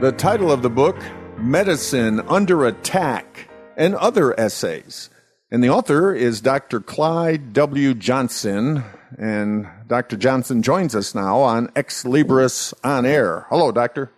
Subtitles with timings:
[0.00, 0.96] The title of the book,
[1.38, 5.10] Medicine Under Attack, and Other Essays.
[5.50, 6.78] And the author is Dr.
[6.78, 7.94] Clyde W.
[7.94, 8.84] Johnson.
[9.18, 10.16] And Dr.
[10.16, 13.46] Johnson joins us now on Ex Libris On Air.
[13.50, 14.12] Hello, Doctor.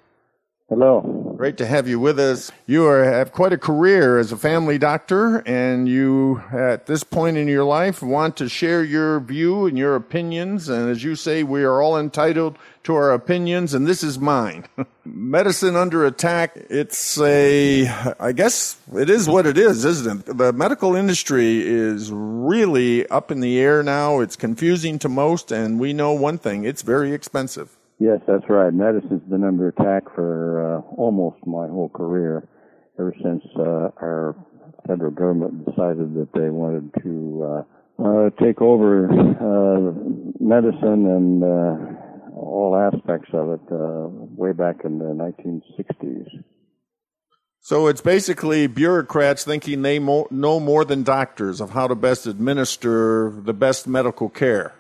[0.69, 1.20] Hello.
[1.40, 2.52] Great to have you with us.
[2.66, 7.38] You are, have quite a career as a family doctor, and you, at this point
[7.38, 10.68] in your life, want to share your view and your opinions.
[10.68, 14.66] And as you say, we are all entitled to our opinions, and this is mine.
[15.06, 16.58] Medicine under attack.
[16.69, 17.88] It's a,
[18.20, 20.36] I guess it is what it is, isn't it?
[20.36, 24.20] The medical industry is really up in the air now.
[24.20, 27.78] It's confusing to most, and we know one thing it's very expensive.
[28.01, 28.73] Yes, that's right.
[28.73, 32.48] Medicine's been under attack for uh, almost my whole career,
[32.98, 34.34] ever since uh, our
[34.87, 39.93] federal government decided that they wanted to uh, uh, take over uh,
[40.41, 46.43] medicine and uh, all aspects of it uh, way back in the 1960s.
[47.61, 52.27] So it's basically bureaucrats thinking they mo- know more than doctors of how to best
[52.27, 54.73] administer the best medical care.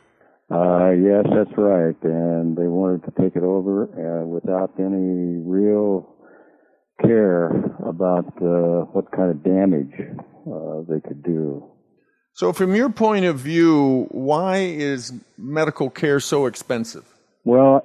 [0.50, 1.96] Uh, yes, that's right.
[2.02, 6.16] And they wanted to take it over uh, without any real
[7.02, 7.48] care
[7.86, 9.94] about uh, what kind of damage
[10.46, 11.64] uh, they could do.
[12.32, 17.04] So, from your point of view, why is medical care so expensive?
[17.44, 17.84] Well,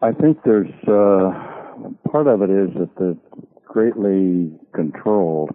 [0.00, 5.50] I think there's uh, part of it is that it's greatly controlled,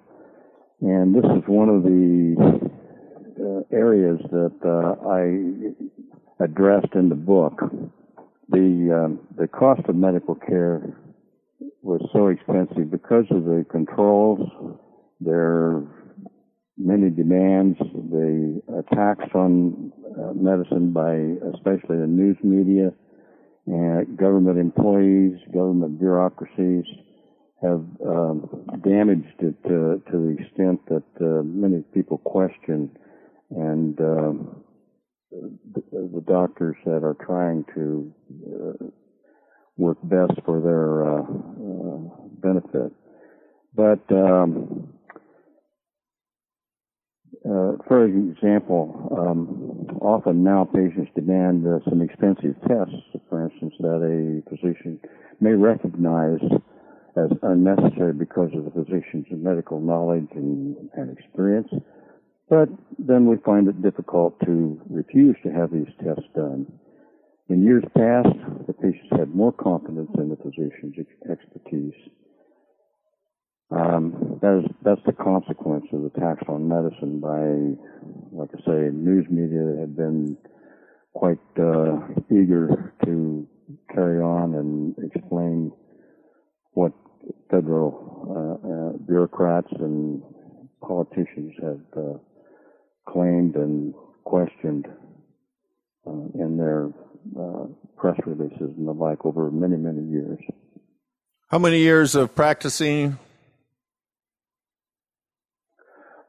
[0.82, 2.70] and this is one of the
[3.42, 5.74] uh, areas that uh, I
[6.40, 7.60] addressed in the book.
[8.50, 10.96] The um, the cost of medical care
[11.82, 14.40] was so expensive because of the controls.
[15.20, 15.84] There are
[16.78, 21.14] many demands, the attacks on uh, medicine by
[21.56, 22.92] especially the news media
[23.68, 26.86] and government employees, government bureaucracies
[27.62, 28.48] have um,
[28.84, 32.92] damaged it to, to the extent that uh, many people question
[33.50, 34.64] and um,
[35.32, 38.14] the, doctors that are trying to
[38.48, 38.86] uh,
[39.78, 42.92] work best for their uh, uh, benefit.
[43.76, 44.94] But um,
[47.46, 52.96] uh, for example, um, often now patients demand uh, some expensive tests,
[53.30, 55.00] for instance, that a physician
[55.42, 56.40] may recognize
[57.18, 61.70] as unnecessary because of the physician's medical knowledge and, and experience.
[62.50, 62.70] But
[63.00, 66.68] then we find it difficult to refuse to have these tests done.
[67.50, 68.36] In years past,
[68.68, 70.96] the patients had more confidence in the physician's
[71.30, 71.94] expertise.
[73.72, 77.76] Um, that is, that's the consequence of the tax on medicine by,
[78.32, 80.38] like I say, news media had been
[81.14, 81.98] quite uh,
[82.30, 83.48] eager to
[83.94, 85.72] carry on and explain
[86.74, 86.94] what
[87.50, 90.22] federal uh, uh, bureaucrats and
[90.82, 92.18] politicians have uh,
[93.08, 93.94] claimed and
[94.24, 94.88] questioned
[96.08, 96.90] uh, in their
[97.40, 97.66] uh,
[97.98, 100.40] press releases and the like over many, many years.
[101.48, 103.18] How many years of practicing?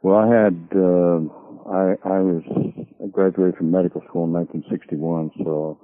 [0.03, 1.19] Well, I had uh,
[1.69, 2.43] I I was
[3.03, 5.81] I graduated from medical school in 1961, so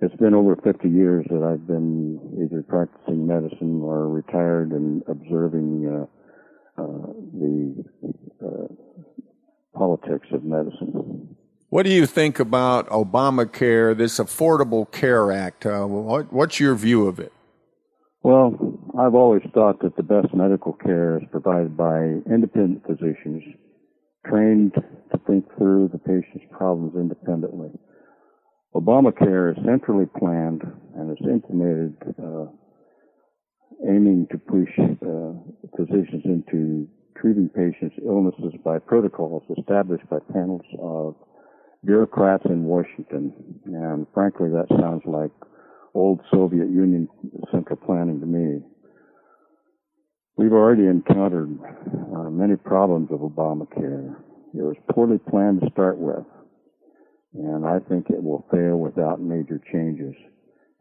[0.00, 5.86] it's been over 50 years that I've been either practicing medicine or retired and observing
[5.88, 7.84] uh, uh, the
[8.44, 8.66] uh,
[9.74, 11.36] politics of medicine.
[11.68, 15.66] What do you think about Obamacare, this Affordable Care Act?
[15.66, 17.32] Uh, what, what's your view of it?
[18.22, 18.54] Well,
[18.98, 23.42] I've always thought that the best medical care is provided by independent physicians
[24.26, 27.70] trained to think through the patient's problems independently.
[28.74, 30.62] Obamacare is centrally planned
[30.96, 32.46] and is implemented uh,
[33.88, 35.34] aiming to push uh,
[35.76, 36.88] physicians into
[37.20, 41.14] treating patients' illnesses by protocols established by panels of
[41.84, 43.32] bureaucrats in Washington.
[43.66, 45.30] And frankly, that sounds like
[45.94, 47.08] old Soviet Union
[47.52, 48.60] central planning to me.
[50.36, 51.56] We've already encountered
[52.16, 54.16] uh, many problems with Obamacare.
[54.52, 56.24] It was poorly planned to start with,
[57.34, 60.14] and I think it will fail without major changes.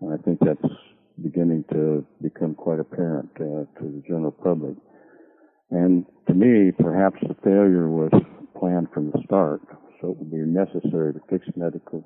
[0.02, 0.74] And I think that's
[1.22, 4.76] beginning to become quite apparent uh, to the general public.
[5.71, 8.12] And to me, perhaps the failure was
[8.60, 9.62] planned from the start.
[10.01, 12.04] So it would be necessary to fix medical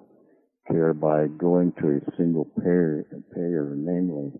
[0.67, 4.31] care by going to a single payer, payer namely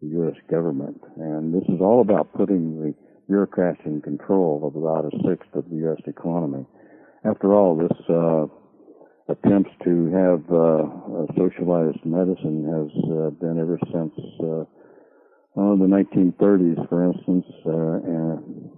[0.00, 0.36] the U.S.
[0.50, 1.00] government.
[1.16, 2.94] And this is all about putting the
[3.28, 6.00] bureaucrats in control of about a sixth of the U.S.
[6.06, 6.64] economy.
[7.24, 8.46] After all, this uh,
[9.28, 14.64] attempts to have uh, socialized medicine has uh, been ever since uh,
[15.56, 17.46] oh, the 1930s, for instance.
[17.64, 18.70] Uh, and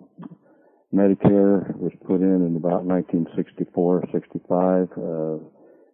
[0.95, 4.89] Medicare was put in in about 1964, 65.
[4.93, 5.45] Uh,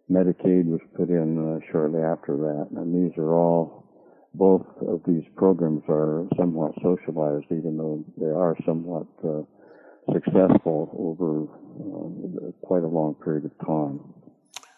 [0.09, 3.85] Medicaid was put in uh, shortly after that, and these are all
[4.37, 9.41] both of these programs are somewhat socialized, even though they are somewhat uh,
[10.11, 13.99] successful over uh, quite a long period of time.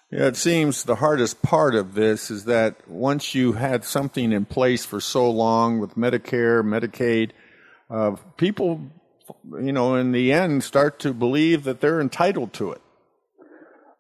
[0.10, 4.46] Yeah, it seems the hardest part of this is that once you had something in
[4.46, 7.32] place for so long with Medicare, Medicaid,
[7.90, 8.80] uh, people,
[9.60, 12.82] you know, in the end start to believe that they're entitled to it.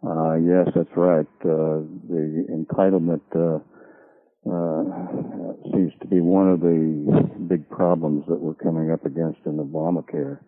[0.02, 1.28] Uh, yes, that's right.
[1.42, 3.60] Uh, the entitlement uh,
[4.50, 9.58] uh, seems to be one of the big problems that we're coming up against in
[9.58, 10.40] Obamacare.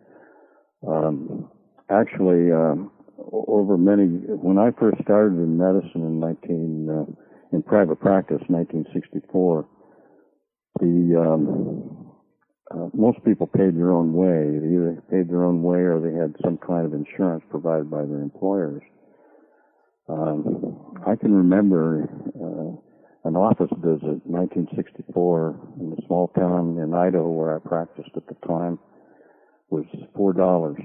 [0.88, 1.52] Um,
[1.90, 2.92] actually, um,
[3.32, 9.68] over many, when I first started in medicine in 19, uh, in private practice, 1964,
[10.80, 12.12] the, um,
[12.72, 14.60] uh, most people paid their own way.
[14.60, 18.06] They either paid their own way or they had some kind of insurance provided by
[18.06, 18.84] their employers.
[20.08, 27.30] Um, I can remember uh, an office visit, 1964, in a small town in Idaho
[27.30, 28.80] where I practiced at the time,
[29.70, 29.86] was
[30.16, 30.80] four dollars.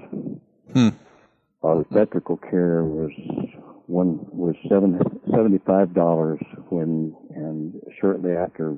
[0.73, 0.89] Hmm.
[1.65, 3.11] Obstetrical care was
[3.87, 5.01] one was seven
[5.31, 6.39] seventy five dollars
[6.69, 8.77] when and shortly after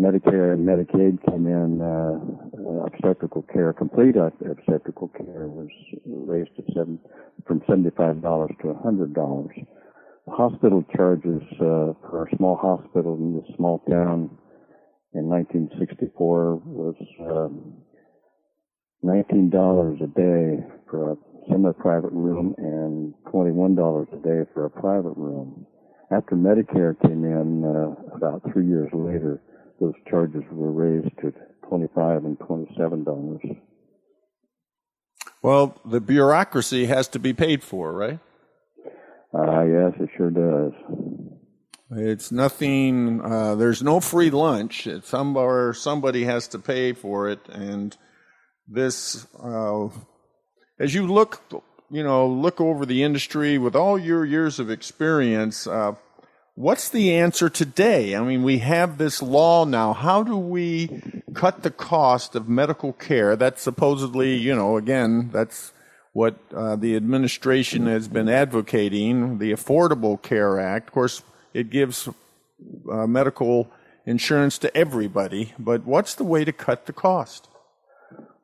[0.00, 5.68] Medicare and Medicaid came in, uh, obstetrical care, complete obstetrical care was
[6.06, 6.98] raised to seven,
[7.46, 8.22] from $75
[8.60, 9.66] to $100.
[10.28, 14.30] Hospital charges uh, for a small hospital in this small town
[15.12, 17.74] in 1964 was um,
[19.04, 21.16] $19 a day for a
[21.48, 25.66] semi-private room and $21 a day for a private room.
[26.12, 29.40] After Medicare came in uh, about three years later,
[29.80, 31.32] those charges were raised to
[31.68, 33.40] 25 and 27 dollars.
[35.42, 38.18] Well, the bureaucracy has to be paid for, right?
[39.32, 40.72] Uh, yes, it sure does.
[41.92, 43.20] It's nothing.
[43.20, 44.86] Uh, there's no free lunch.
[44.86, 47.96] It's somebody somebody has to pay for it, and
[48.68, 49.88] this, uh,
[50.80, 51.40] as you look,
[51.90, 55.68] you know, look over the industry with all your years of experience.
[55.68, 55.94] Uh,
[56.60, 58.14] What's the answer today?
[58.14, 59.94] I mean, we have this law now.
[59.94, 61.00] How do we
[61.32, 63.34] cut the cost of medical care?
[63.34, 65.72] That's supposedly, you know, again, that's
[66.12, 70.88] what uh, the administration has been advocating, the Affordable Care Act.
[70.88, 71.22] Of course,
[71.54, 72.08] it gives
[72.90, 73.70] uh, medical
[74.04, 77.48] insurance to everybody, but what's the way to cut the cost?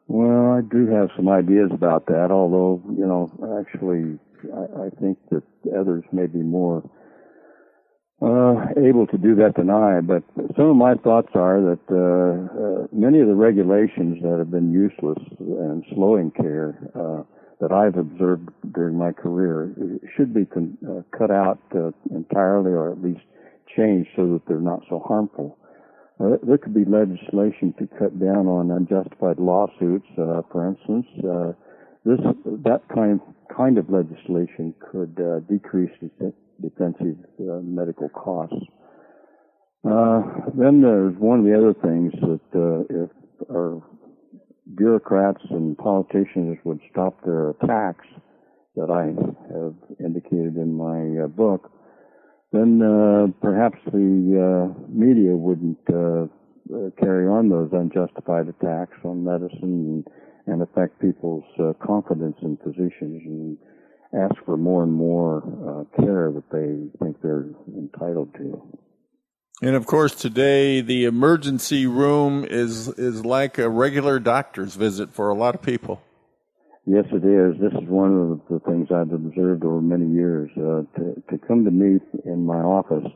[0.08, 3.28] Well, I do have some ideas about that, although, you know,
[3.60, 4.18] actually,
[4.54, 5.42] I, I think that
[5.78, 6.88] others may be more
[8.22, 10.22] uh, able to do that than I, but
[10.56, 14.72] some of my thoughts are that uh, uh, many of the regulations that have been
[14.72, 17.22] useless and slowing care uh,
[17.60, 19.74] that I've observed during my career
[20.16, 23.20] should be con- uh, cut out uh, entirely, or at least
[23.76, 25.58] changed so that they're not so harmful.
[26.18, 31.06] Uh, there could be legislation to cut down on unjustified lawsuits, uh, for instance.
[31.18, 31.52] Uh,
[32.06, 32.20] this
[32.64, 33.20] that kind
[33.54, 35.90] kind of legislation could uh, decrease
[36.62, 38.56] defensive uh, medical costs.
[39.84, 40.22] Uh,
[40.56, 43.10] then there's one of the other things that if
[43.50, 43.82] our
[44.74, 48.06] bureaucrats and politicians would stop their attacks
[48.74, 49.06] that I
[49.52, 51.70] have indicated in my book,
[52.56, 55.78] then uh, perhaps the uh, media wouldn't
[56.98, 60.06] carry on those unjustified attacks on medicine and,
[60.46, 61.44] and affect people's
[61.84, 63.58] confidence in physicians and
[64.14, 67.46] ask for more and more uh, care that they think they're
[67.76, 68.78] entitled to.
[69.62, 75.30] And of course, today the emergency room is is like a regular doctor's visit for
[75.30, 76.02] a lot of people.
[76.86, 77.60] Yes, it is.
[77.60, 80.48] This is one of the things I've observed over many years.
[80.56, 83.10] Uh, to to come to me in my office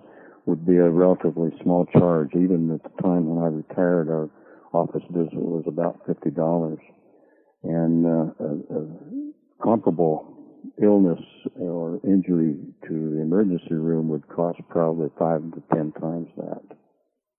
[0.46, 2.30] would be a relatively small charge.
[2.34, 4.28] Even at the time when I retired, our
[4.72, 6.80] office visit was about fifty dollars,
[7.62, 8.86] and uh, a, a
[9.62, 10.36] comparable
[10.82, 11.22] illness
[11.54, 12.56] or injury
[12.88, 16.76] to the emergency room would cost probably five to ten times that.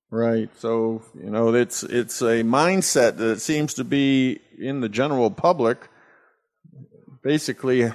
[0.09, 0.49] Right.
[0.57, 5.89] So you know, it's it's a mindset that seems to be in the general public.
[7.23, 7.91] Basically,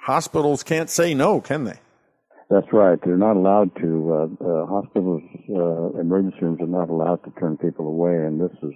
[0.00, 1.78] hospitals can't say no, can they?
[2.50, 2.98] That's right.
[3.04, 4.12] They're not allowed to.
[4.12, 8.56] Uh, uh, hospitals, uh, emergency rooms are not allowed to turn people away, and this
[8.62, 8.72] is.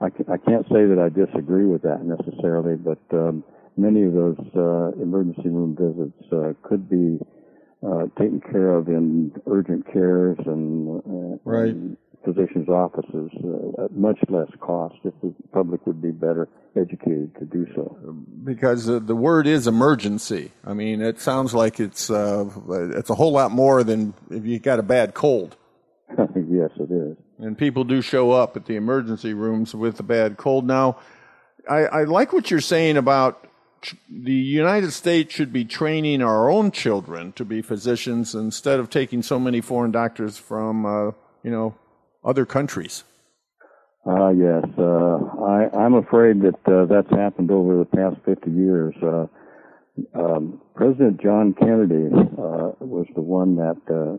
[0.00, 3.42] I, can, I can't say that I disagree with that necessarily, but um,
[3.78, 7.18] many of those uh, emergency room visits uh, could be
[7.82, 11.70] uh, taken care of in urgent cares and, uh, right.
[11.70, 17.34] and physicians' offices uh, at much less cost if the public would be better educated
[17.38, 17.96] to do so.
[18.44, 20.50] Because uh, the word is emergency.
[20.64, 22.50] I mean, it sounds like it's uh,
[22.96, 25.56] it's a whole lot more than if you got a bad cold.
[26.18, 27.16] yes, it is.
[27.38, 30.66] And people do show up at the emergency rooms with a bad cold.
[30.66, 30.98] Now,
[31.68, 33.46] I, I like what you're saying about
[34.10, 39.22] the United States should be training our own children to be physicians instead of taking
[39.22, 41.74] so many foreign doctors from, uh, you know,
[42.26, 43.04] other countries.
[44.06, 48.94] Uh, yes, uh, I, I'm afraid that uh, that's happened over the past 50 years.
[49.02, 49.26] Uh,
[50.14, 54.18] um, President John Kennedy uh, was the one that uh,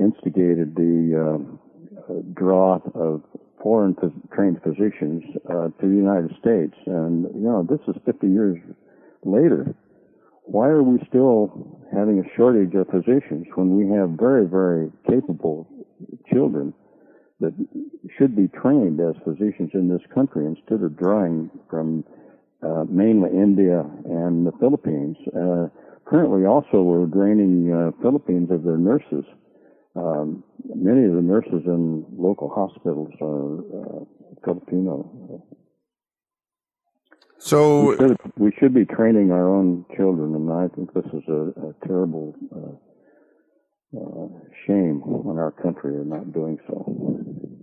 [0.00, 3.22] instigated the uh, draw of
[3.62, 3.94] foreign
[4.34, 6.74] trained physicians uh, to the United States.
[6.86, 8.58] And, you know, this is 50 years
[9.24, 9.74] later.
[10.44, 15.68] Why are we still having a shortage of physicians when we have very, very capable
[16.32, 16.74] children
[17.42, 17.54] that
[18.16, 22.04] should be trained as physicians in this country instead of drawing from
[22.62, 25.16] uh, mainly India and the Philippines?
[25.28, 25.68] Uh,
[26.06, 29.24] currently, also, we're draining uh, Philippines of their nurses.
[29.94, 30.42] Um,
[30.74, 34.04] many of the nurses in local hospitals are uh,
[34.44, 35.44] Filipino.
[37.38, 41.24] So we should, we should, be training our own children, and I think this is
[41.28, 42.36] a, a terrible
[43.96, 44.26] uh,
[44.66, 46.84] shame on our country of not doing so.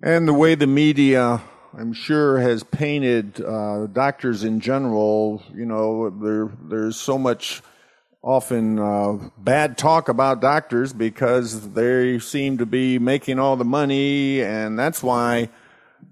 [0.03, 1.41] And the way the media,
[1.77, 5.43] I'm sure, has painted uh, doctors in general.
[5.53, 7.62] You know, there there's so much
[8.21, 14.41] often uh, bad talk about doctors because they seem to be making all the money,
[14.41, 15.50] and that's why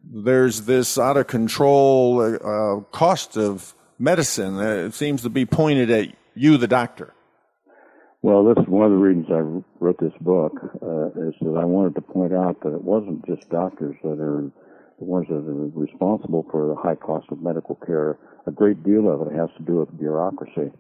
[0.04, 4.60] there's this out of control uh, cost of medicine.
[4.60, 7.14] It seems to be pointed at you, the doctor.
[8.22, 9.42] Well, that's one of the reasons I
[9.80, 13.50] wrote this book, uh, is that I wanted to point out that it wasn't just
[13.50, 14.52] doctors that are
[15.00, 18.18] the ones that are responsible for the high cost of medical care.
[18.48, 20.72] A great deal of it has to do with bureaucracy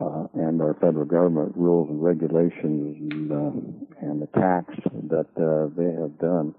[0.00, 4.74] uh, and our federal government rules and regulations and, uh, and the tax
[5.08, 6.54] that uh, they have done.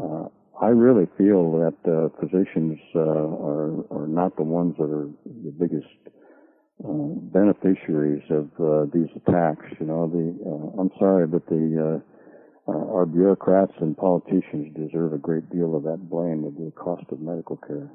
[0.00, 0.28] Uh,
[0.60, 5.52] I really feel that uh, physicians uh, are are not the ones that are the
[5.52, 5.86] biggest
[6.84, 6.90] uh,
[7.32, 9.66] beneficiaries of uh, these attacks.
[9.80, 12.00] You know, the uh, I'm sorry, but the
[12.66, 16.70] uh, uh, our bureaucrats and politicians deserve a great deal of that blame of the
[16.72, 17.90] cost of medical care.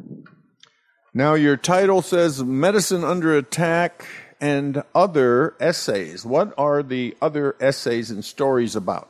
[1.14, 4.06] Now, your title says "Medicine Under Attack."
[4.42, 6.26] and other essays.
[6.26, 9.10] What are the other essays and stories about?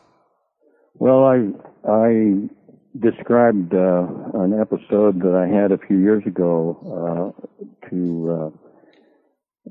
[1.00, 1.50] Well, I
[1.90, 2.50] I
[3.00, 8.54] described uh, an episode that I had a few years ago uh, to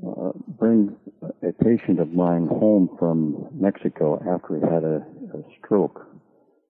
[0.01, 5.05] uh, bring a patient of mine home from Mexico after he had a,
[5.37, 6.07] a stroke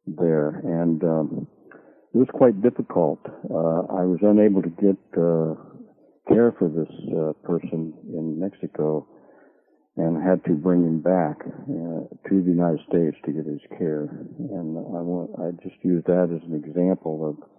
[0.05, 1.47] there, and um,
[2.13, 3.19] it was quite difficult.
[3.49, 5.55] Uh, I was unable to get uh,
[6.27, 9.07] care for this uh, person in Mexico
[9.95, 14.09] and had to bring him back uh, to the United States to get his care.
[14.39, 17.49] And I want, I just use that as an example of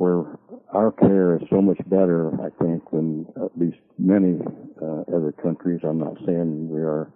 [0.00, 0.24] where
[0.72, 4.40] our care is so much better, I think, than at least many
[4.80, 5.80] uh, other countries.
[5.84, 7.12] I'm not saying we are,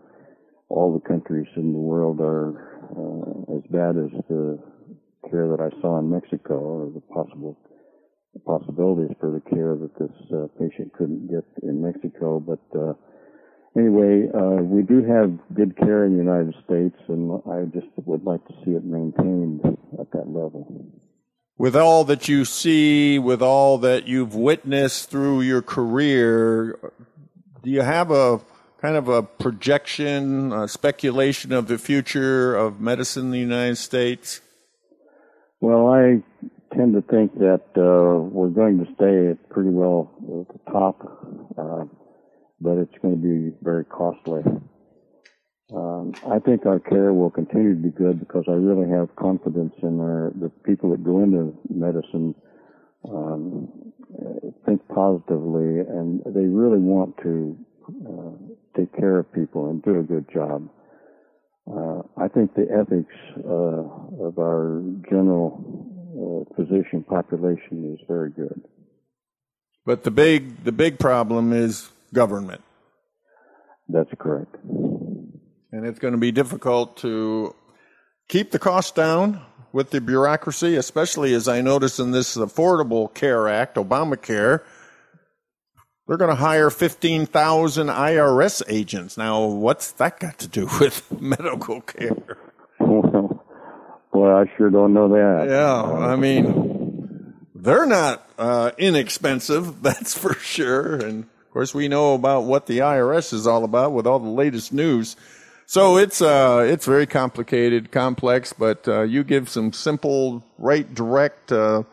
[0.69, 2.53] all the countries in the world are
[2.93, 4.61] uh, as bad as the
[5.31, 7.57] care that I saw in Mexico or the possible
[8.45, 12.39] possibilities for the care that this uh, patient couldn't get in Mexico.
[12.39, 12.93] But uh,
[13.81, 18.25] anyway, uh, we do have good care in the United States, and I just would
[18.25, 19.63] like to see it maintained
[19.99, 20.69] at that level.
[21.57, 26.79] With all that you see, with all that you've witnessed through your career,
[27.63, 28.41] do you have a
[28.81, 34.41] kind of a projection, a speculation of the future of medicine in the United States?
[35.61, 36.23] Well, I
[36.75, 41.01] tend to think that uh, we're going to stay pretty well at the top,
[41.57, 41.85] uh,
[42.61, 44.43] but it's going to be very costly.
[45.73, 49.75] Um, I think our care will continue to be good because I really have confidence
[49.83, 52.35] in our, the people that go into medicine
[53.09, 53.69] um,
[54.67, 57.57] think positively and they really want to
[58.07, 60.69] uh, take care of people and do a good job.
[61.71, 65.65] Uh, I think the ethics uh, of our general
[66.15, 68.61] uh, physician population is very good.
[69.87, 72.63] But the big the big problem is government.
[73.89, 74.57] That's correct.
[75.75, 77.53] And it's going to be difficult to
[78.29, 79.41] keep the costs down
[79.73, 84.61] with the bureaucracy, especially as I notice in this Affordable Care Act, Obamacare.
[86.07, 89.19] They're going to hire 15,000 IRS agents.
[89.19, 92.39] Now, what's that got to do with medical care?
[92.79, 93.45] Well,
[94.13, 95.49] well I sure don't know that.
[95.49, 100.97] Yeah, I mean, they're not uh, inexpensive, that's for sure.
[100.97, 104.29] And of course, we know about what the IRS is all about with all the
[104.29, 105.17] latest news.
[105.67, 111.53] So it's uh, it's very complicated, complex, but uh, you give some simple, right, direct,
[111.53, 111.85] uh,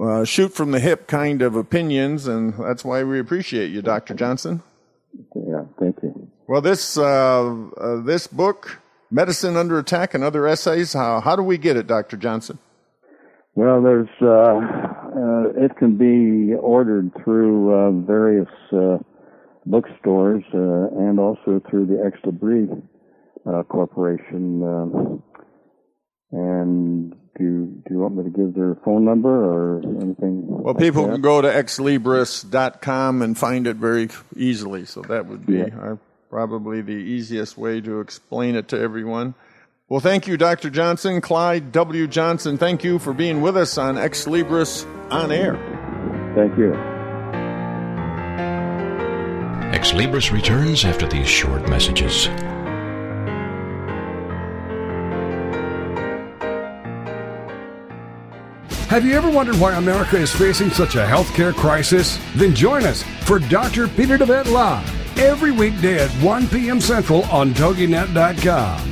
[0.00, 4.14] uh, shoot from the hip kind of opinions, and that's why we appreciate you, Dr.
[4.14, 4.62] Johnson.
[5.34, 6.30] Yeah, thank you.
[6.46, 10.92] Well, this uh, uh, this book, Medicine Under Attack, and other essays.
[10.92, 12.16] How how do we get it, Dr.
[12.16, 12.58] Johnson?
[13.56, 14.08] Well, there's
[15.56, 18.48] it can be ordered through various
[19.66, 22.82] bookstores uh, and also through the Ex Libris
[23.46, 24.62] uh, Corporation.
[24.62, 25.22] Um,
[26.32, 30.44] and do you, do you want me to give their phone number or anything?
[30.46, 34.84] Well, people can go to exlibris.com and find it very easily.
[34.84, 35.74] So that would be yeah.
[35.76, 35.98] our,
[36.28, 39.34] probably the easiest way to explain it to everyone.
[39.88, 40.70] Well, thank you, Dr.
[40.70, 41.20] Johnson.
[41.20, 42.06] Clyde W.
[42.06, 45.56] Johnson, thank you for being with us on Ex Libris On Air.
[46.36, 46.89] Thank you.
[49.80, 52.26] Ex Libris returns after these short messages.
[58.88, 62.18] Have you ever wondered why America is facing such a healthcare crisis?
[62.36, 63.88] Then join us for Dr.
[63.88, 66.78] Peter DeVette Live every weekday at 1 p.m.
[66.78, 68.90] Central on TogiNet.com.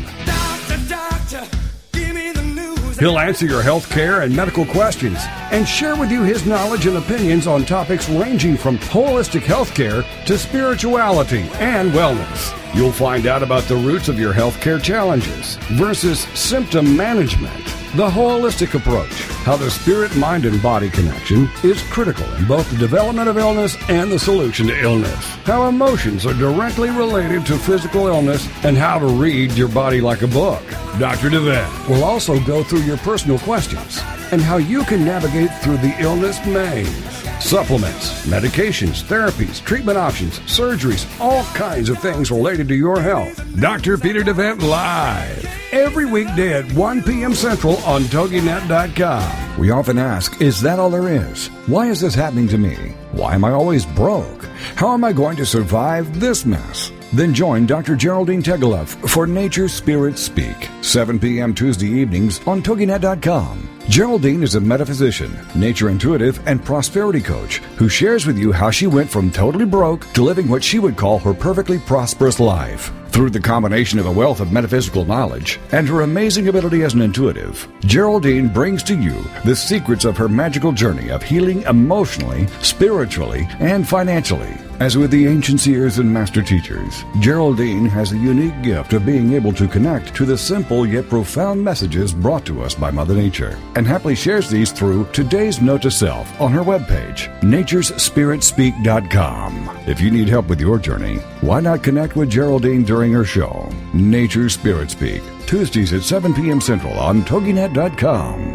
[2.98, 5.18] He'll answer your health care and medical questions
[5.52, 10.02] and share with you his knowledge and opinions on topics ranging from holistic health care
[10.26, 12.52] to spirituality and wellness.
[12.74, 17.64] You'll find out about the roots of your healthcare challenges versus symptom management,
[17.96, 19.12] the holistic approach,
[19.44, 23.76] how the spirit, mind, and body connection is critical in both the development of illness
[23.88, 28.98] and the solution to illness, how emotions are directly related to physical illness, and how
[28.98, 30.62] to read your body like a book.
[30.98, 31.30] Dr.
[31.30, 34.00] DeVette will also go through your personal questions
[34.32, 37.17] and how you can navigate through the illness maze.
[37.40, 43.40] Supplements, medications, therapies, treatment options, surgeries, all kinds of things related to your health.
[43.60, 43.96] Dr.
[43.96, 45.46] Peter DeVette Live.
[45.72, 47.34] Every weekday at 1 p.m.
[47.34, 49.58] Central on TogiNet.com.
[49.58, 51.46] We often ask, is that all there is?
[51.66, 52.74] Why is this happening to me?
[53.12, 54.44] Why am I always broke?
[54.74, 56.90] How am I going to survive this mess?
[57.12, 57.96] Then join Dr.
[57.96, 61.54] Geraldine Tegeloff for Nature Spirit Speak, 7 p.m.
[61.54, 63.68] Tuesday evenings on TogiNet.com.
[63.88, 68.86] Geraldine is a metaphysician, nature intuitive, and prosperity coach who shares with you how she
[68.86, 72.92] went from totally broke to living what she would call her perfectly prosperous life.
[73.10, 77.02] Through the combination of a wealth of metaphysical knowledge and her amazing ability as an
[77.02, 83.48] intuitive, Geraldine brings to you the secrets of her magical journey of healing emotionally, spiritually,
[83.60, 84.56] and financially.
[84.80, 89.32] As with the ancient seers and master teachers, Geraldine has a unique gift of being
[89.32, 93.58] able to connect to the simple yet profound messages brought to us by Mother Nature,
[93.74, 99.80] and happily shares these through today's note to self on her webpage, naturespiritspeak.com.
[99.88, 103.70] If you need help with your journey, why not connect with Geraldine during her show,
[103.94, 106.60] Nature Spirit Speak, Tuesdays at 7 p.m.
[106.60, 108.54] Central on TogiNet.com.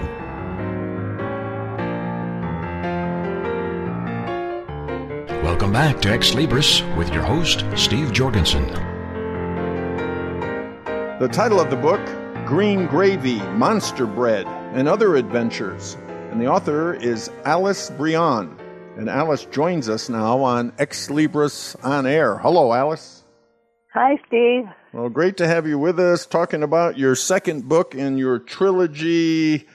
[5.42, 8.68] Welcome back to Ex Libris with your host, Steve Jorgensen.
[11.20, 12.06] The title of the book,
[12.46, 15.96] Green Gravy, Monster Bread, and Other Adventures.
[16.32, 18.60] And the author is Alice Brion.
[18.98, 22.38] And Alice joins us now on Ex Libris on Air.
[22.40, 23.23] Hello, Alice.
[23.94, 24.66] Hi, Steve.
[24.92, 29.68] Well, great to have you with us talking about your second book in your trilogy.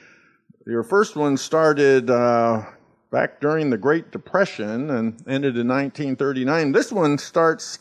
[0.66, 2.64] Your first one started uh,
[3.12, 6.72] back during the Great Depression and ended in 1939.
[6.72, 7.78] This one starts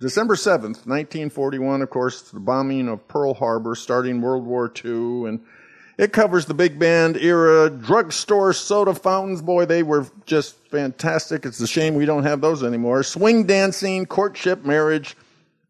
[0.00, 5.40] December 7th, 1941, of course, the bombing of Pearl Harbor, starting World War II, and
[5.98, 9.40] it covers the big band era, drugstore soda fountains.
[9.40, 11.46] Boy, they were just fantastic.
[11.46, 13.04] It's a shame we don't have those anymore.
[13.04, 15.14] Swing dancing, courtship, marriage.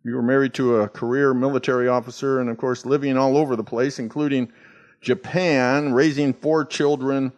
[0.04, 3.64] You were married to a career military officer, and of course, living all over the
[3.64, 4.52] place, including
[5.00, 7.32] Japan, raising four children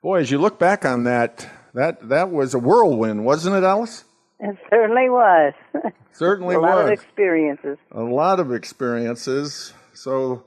[0.00, 4.04] Boy, as you look back on that, that, that was a whirlwind, wasn't it, Alice?
[4.38, 5.52] It certainly was.
[6.12, 7.78] Certainly a lot of experiences.
[7.90, 9.72] a lot of experiences.
[9.94, 10.44] So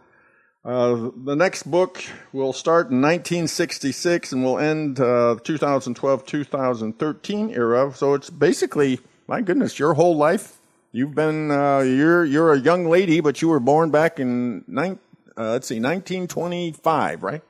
[0.63, 7.91] uh, the next book will start in 1966 and will end uh, 2012 2013 era.
[7.93, 10.60] So it's basically, my goodness, your whole life.
[10.93, 14.99] You've been uh, you're you're a young lady, but you were born back in nine,
[15.37, 17.41] uh, let's see 1925, right?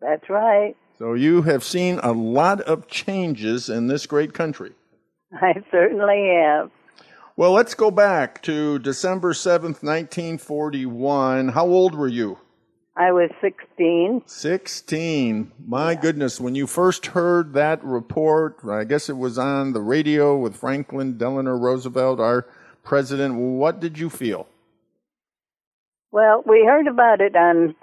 [0.00, 0.76] That's right.
[0.96, 4.72] So you have seen a lot of changes in this great country.
[5.32, 6.70] I certainly have.
[7.36, 11.48] Well, let's go back to December 7th, 1941.
[11.48, 12.38] How old were you?
[12.96, 14.22] I was 16.
[14.24, 15.52] 16.
[15.66, 20.38] My goodness, when you first heard that report, I guess it was on the radio
[20.38, 22.46] with Franklin Delano Roosevelt, our
[22.86, 24.46] president, what did you feel?
[26.12, 27.74] Well, we heard about it on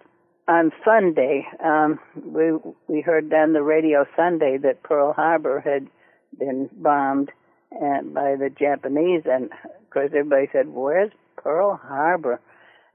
[0.48, 1.46] on Sunday.
[1.63, 2.54] Um, we
[2.88, 5.88] we heard on the radio Sunday that Pearl Harbor had
[6.39, 7.30] been bombed
[7.72, 12.39] and by the Japanese, and of course everybody said, "Where's Pearl Harbor?"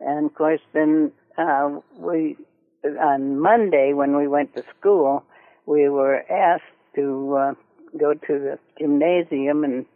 [0.01, 2.37] And of course, then uh, we
[2.85, 5.25] on Monday when we went to school,
[5.67, 7.55] we were asked to uh,
[7.99, 9.87] go to the gymnasium, and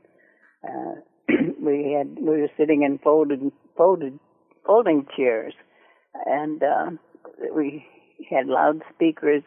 [0.62, 1.00] uh,
[1.60, 3.40] we had we were sitting in folded
[3.76, 4.18] folded
[4.66, 5.54] folding chairs,
[6.26, 6.90] and uh,
[7.54, 7.84] we
[8.30, 9.42] had loudspeakers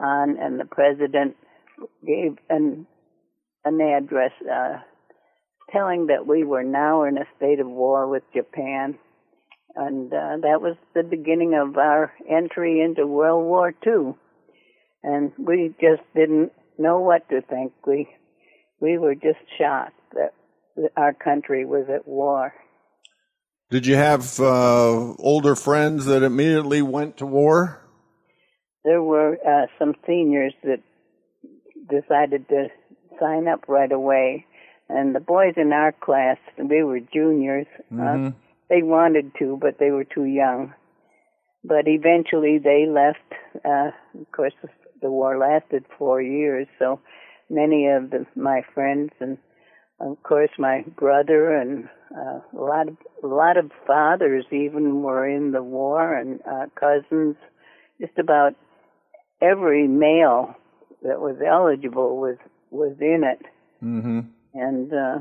[0.00, 1.36] on, and the president
[2.06, 2.86] gave an
[3.64, 4.78] an address uh,
[5.70, 8.98] telling that we were now in a state of war with Japan,
[9.74, 14.14] and uh, that was the beginning of our entry into World War II.
[15.04, 17.72] And we just didn't know what to think.
[17.86, 18.08] We
[18.80, 20.34] we were just shocked that
[20.96, 22.54] our country was at war.
[23.70, 27.80] Did you have uh, older friends that immediately went to war?
[28.84, 30.82] There were uh, some seniors that
[31.88, 32.66] decided to
[33.18, 34.44] sign up right away,
[34.88, 37.66] and the boys in our class, they were juniors.
[37.92, 38.32] Uh,
[38.68, 40.74] they wanted to, but they were too young.
[41.64, 43.18] But eventually they left.
[43.64, 44.54] Uh, of course,
[45.00, 47.00] the war lasted four years, so
[47.48, 49.38] many of the, my friends and
[50.02, 55.26] of course my brother and uh, a lot of a lot of fathers even were
[55.26, 57.36] in the war and uh, cousins.
[58.00, 58.54] Just about
[59.40, 60.54] every male
[61.02, 62.36] that was eligible was
[62.70, 63.40] was in it,
[63.82, 64.20] Mm-hmm.
[64.54, 65.18] and uh,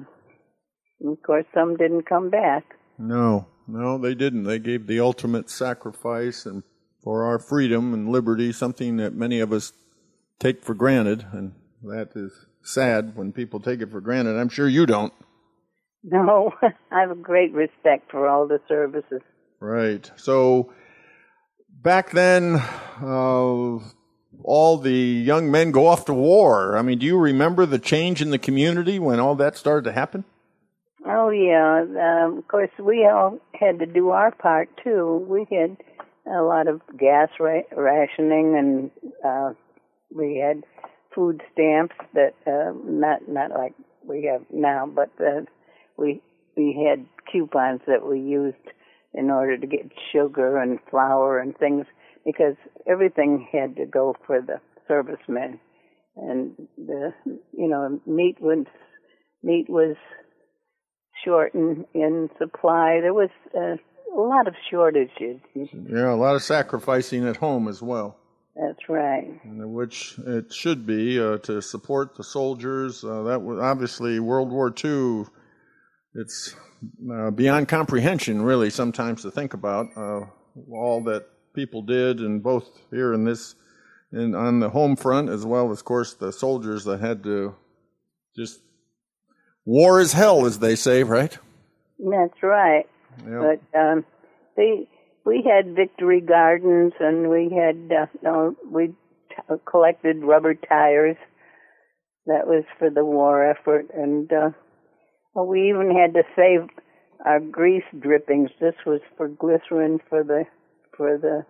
[1.10, 2.64] of course some didn't come back.
[2.98, 4.44] No, no, they didn't.
[4.44, 6.64] They gave the ultimate sacrifice and
[7.04, 9.74] for our freedom and liberty, something that many of us
[10.40, 12.32] take for granted, and that is
[12.64, 14.38] sad when people take it for granted.
[14.38, 15.14] I'm sure you don't.
[16.04, 16.54] No,
[16.92, 19.22] I have a great respect for all the services.
[19.60, 20.10] Right.
[20.16, 20.74] So
[21.70, 22.56] back then,
[23.02, 23.80] uh,
[24.44, 26.78] all the young men go off to war.
[26.78, 29.92] I mean, do you remember the change in the community when all that started to
[29.92, 30.26] happen?
[31.06, 35.26] Oh yeah, um, of course we all had to do our part too.
[35.28, 35.78] We had
[36.32, 38.92] a lot of gas ra- rationing, and
[39.26, 39.54] uh,
[40.16, 40.64] we had
[41.14, 43.74] food stamps that uh, not not like
[44.08, 45.42] we have now, but uh,
[45.98, 46.22] we
[46.56, 48.58] we had coupons that we used
[49.14, 51.86] in order to get sugar and flour and things
[52.26, 52.56] because
[52.88, 55.60] everything had to go for the servicemen,
[56.16, 58.66] and the you know meat was
[59.44, 59.96] meat was
[61.24, 63.00] short in, in supply.
[63.02, 63.76] There was uh,
[64.16, 65.40] a lot of shortages.
[65.54, 68.18] Yeah, a lot of sacrificing at home as well.
[68.56, 69.40] That's right.
[69.44, 73.04] and which it should be uh, to support the soldiers.
[73.04, 75.26] Uh, that was obviously World War II.
[76.16, 76.56] It's
[77.12, 80.22] uh, beyond comprehension, really, sometimes to think about uh,
[80.70, 83.56] all that people did, and both here in this,
[84.12, 87.56] and on the home front, as well as, of course, the soldiers that had to
[88.36, 88.60] just
[89.66, 91.38] war is hell, as they say, right?
[92.00, 92.86] That's right.
[93.26, 93.56] Yeah.
[93.74, 94.06] But um,
[94.58, 94.88] they
[95.26, 101.18] we had victory gardens, and we had uh, no, we t- collected rubber tires.
[102.28, 104.50] That was for the war effort, and uh,
[105.34, 106.70] well, we even had to save
[107.26, 108.50] our grease drippings.
[108.60, 110.46] This was for glycerin for the
[110.96, 111.46] for the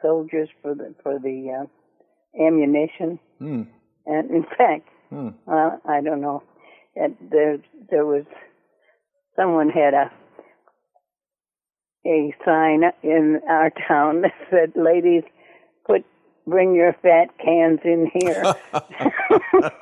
[0.00, 3.18] soldiers for the for the uh, ammunition.
[3.38, 3.62] Hmm.
[4.06, 4.88] And in fact,
[5.46, 6.42] well, I don't know.
[6.96, 7.58] And there
[7.90, 8.24] there was
[9.36, 10.10] someone had a
[12.06, 15.22] a sign in our town that said, "Ladies,
[15.86, 16.04] put
[16.46, 18.42] bring your fat cans in here."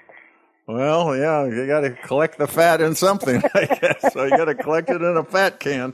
[0.67, 4.13] Well, yeah, you got to collect the fat in something, I guess.
[4.13, 5.93] So you got to collect it in a fat can.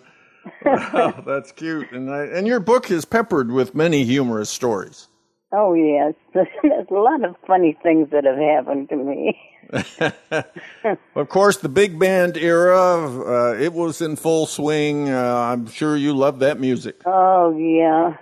[0.63, 1.91] Wow, that's cute.
[1.91, 5.09] And I, and your book is peppered with many humorous stories.
[5.51, 6.47] oh yes, there's
[6.89, 9.37] a lot of funny things that have happened to me.
[11.15, 15.09] of course, the big band era, uh, it was in full swing.
[15.09, 17.01] Uh, I'm sure you love that music.
[17.05, 18.17] Oh yeah,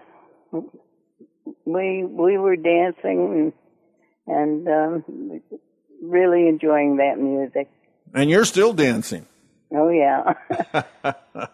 [1.65, 3.53] we we were dancing
[4.27, 5.41] and, and um,
[6.03, 7.69] really enjoying that music.
[8.13, 9.25] And you're still dancing.
[9.71, 10.33] Oh yeah.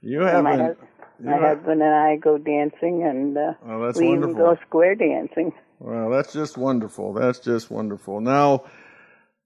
[0.00, 0.76] you have my, hus-
[1.18, 4.30] my husband and I go dancing, and uh, that's we wonderful.
[4.30, 5.52] even go square dancing.
[5.78, 7.14] Well, that's just wonderful.
[7.14, 8.20] That's just wonderful.
[8.20, 8.64] Now,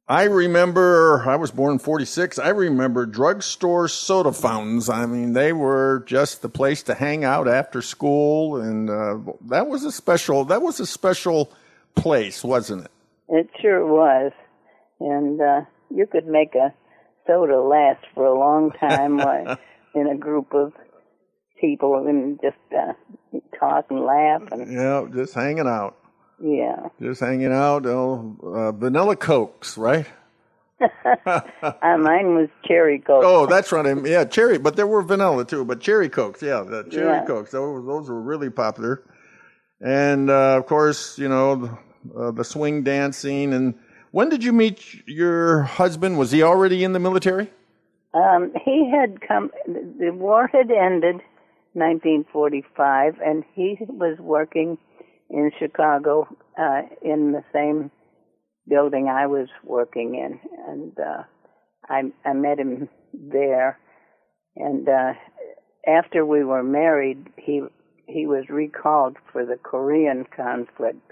[0.07, 2.39] I remember I was born in 46.
[2.39, 4.91] I remember drugstore soda fountains.
[4.91, 9.67] I mean, they were just the place to hang out after school and uh, that
[9.67, 11.51] was a special that was a special
[11.95, 12.91] place, wasn't it?
[13.31, 14.33] It sure was.
[15.01, 16.75] And uh, you could make a
[17.27, 19.21] soda last for a long time
[19.95, 20.75] in a group of
[21.59, 22.93] people and just uh,
[23.59, 25.97] talk and laugh and yeah, just hanging out.
[26.45, 26.89] Yeah.
[27.01, 27.87] Just hanging out.
[27.87, 30.07] Oh, uh, vanilla cokes, right?
[30.81, 31.41] uh,
[31.83, 33.23] mine was cherry coke.
[33.25, 33.97] Oh, that's right.
[34.05, 35.65] Yeah, cherry, but there were vanilla too.
[35.65, 37.25] But cherry cokes, yeah, the cherry Yeah.
[37.25, 37.51] cokes.
[37.53, 39.03] Those, those were really popular.
[39.81, 41.79] And uh, of course, you know,
[42.15, 43.55] uh, the swing dancing.
[43.55, 43.75] And
[44.11, 46.19] when did you meet your husband?
[46.19, 47.51] Was he already in the military?
[48.13, 49.51] Um, he had come.
[49.67, 51.23] The war had ended,
[51.73, 54.77] 1945, and he was working
[55.35, 57.91] in Chicago uh, in the same
[58.69, 61.23] building I was working in, and uh,
[61.89, 63.79] I I met him there.
[64.57, 65.15] And uh,
[65.87, 67.63] after we were married, he
[68.07, 71.11] he was recalled for the Korean conflict,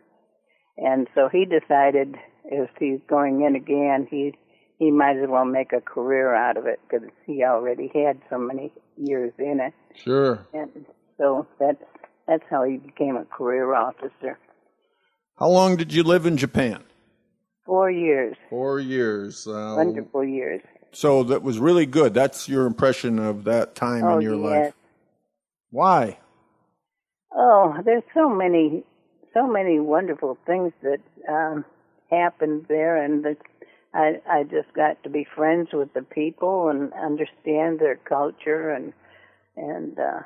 [0.76, 4.34] and so he decided if he's going in again, he
[4.78, 8.38] he might as well make a career out of it because he already had so
[8.38, 10.46] many years in it, Sure.
[10.54, 10.86] and
[11.18, 11.82] so that's
[12.32, 14.38] that's how he became a career officer.
[15.38, 16.82] How long did you live in Japan?
[17.66, 19.46] Four years, Four years.
[19.46, 20.62] Uh, wonderful years.
[20.92, 22.14] So that was really good.
[22.14, 24.64] That's your impression of that time Oh, in your yes.
[24.64, 24.74] life.
[25.70, 26.18] Why?
[27.34, 28.82] Oh, there's so many,
[29.34, 31.64] so many wonderful things that um,
[32.10, 33.38] happened there, and that
[33.94, 38.92] I I just got to be friends with the people and understand their culture, and
[39.56, 40.20] and uh,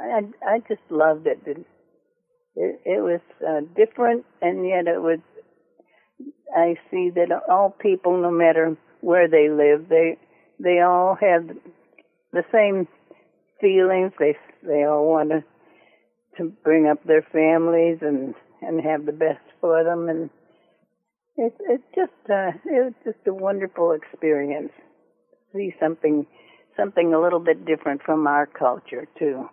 [0.00, 1.40] I I just loved it.
[1.46, 1.66] It
[2.56, 5.18] it, was uh, different, and yet it was.
[6.56, 10.16] I see that all people, no matter where they live, they
[10.60, 11.48] they all have
[12.32, 12.86] the same
[13.60, 14.12] feelings.
[14.18, 15.44] They they all want to
[16.38, 20.30] to bring up their families and and have the best for them and
[21.36, 24.72] it's it's just uh it was just a wonderful experience
[25.52, 26.26] see something
[26.76, 29.48] something a little bit different from our culture too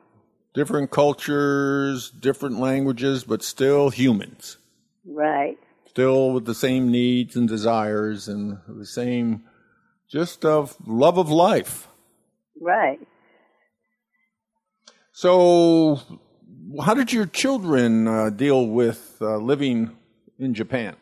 [0.53, 4.57] Different cultures, different languages, but still humans.
[5.05, 9.43] right Still with the same needs and desires and the same
[10.09, 11.87] just of love of life.
[12.59, 12.99] right
[15.13, 15.99] So,
[16.83, 19.95] how did your children uh, deal with uh, living
[20.39, 20.95] in Japan?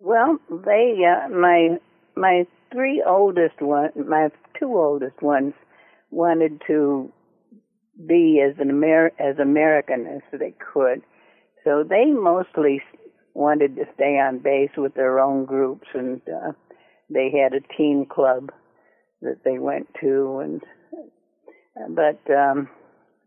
[0.00, 1.78] well they uh, my
[2.16, 5.54] my three oldest one my two oldest ones
[6.10, 7.12] wanted to
[8.06, 11.02] be as an Amer- as American as they could.
[11.64, 12.80] So they mostly
[13.34, 16.52] wanted to stay on base with their own groups, and uh,
[17.10, 18.50] they had a teen club
[19.22, 20.40] that they went to.
[20.40, 20.62] And
[21.94, 22.68] but um,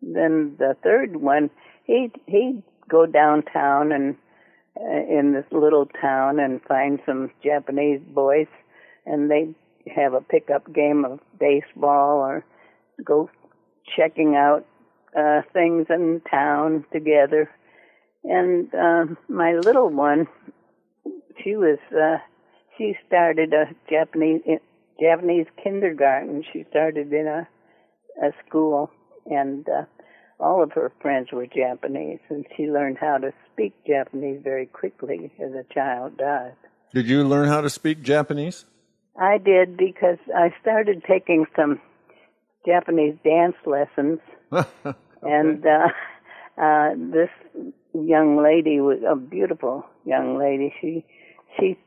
[0.02, 1.50] then the third one,
[1.86, 4.16] he he'd go downtown and
[4.80, 8.48] uh, in this little town and find some Japanese boys,
[9.06, 9.54] and they'd
[9.94, 12.46] have a pickup game of baseball or
[13.04, 13.30] go
[13.96, 14.65] checking out
[15.17, 17.50] uh, things in town together.
[18.24, 20.28] And um, my little one,
[21.44, 22.17] she was uh,
[22.78, 24.41] she started a Japanese
[25.00, 26.44] Japanese kindergarten.
[26.54, 27.48] She started in a
[28.22, 28.91] a school,
[29.26, 29.86] and uh,
[30.39, 35.32] all of her friends were Japanese, and she learned how to speak Japanese very quickly,
[35.39, 36.54] as a child does.
[36.94, 38.65] Did you learn how to speak Japanese?
[39.20, 41.80] I did because I started taking some
[42.65, 44.19] Japanese dance lessons,
[45.24, 45.88] and uh,
[46.62, 47.30] uh, this
[47.93, 50.74] young lady was a beautiful young lady.
[50.82, 51.06] She
[51.60, 51.78] she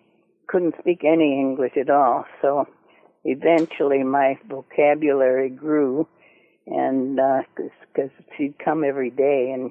[0.47, 2.67] couldn't speak any English at all, so
[3.25, 6.07] eventually my vocabulary grew,
[6.67, 7.19] and
[7.57, 9.71] because she'd come every day and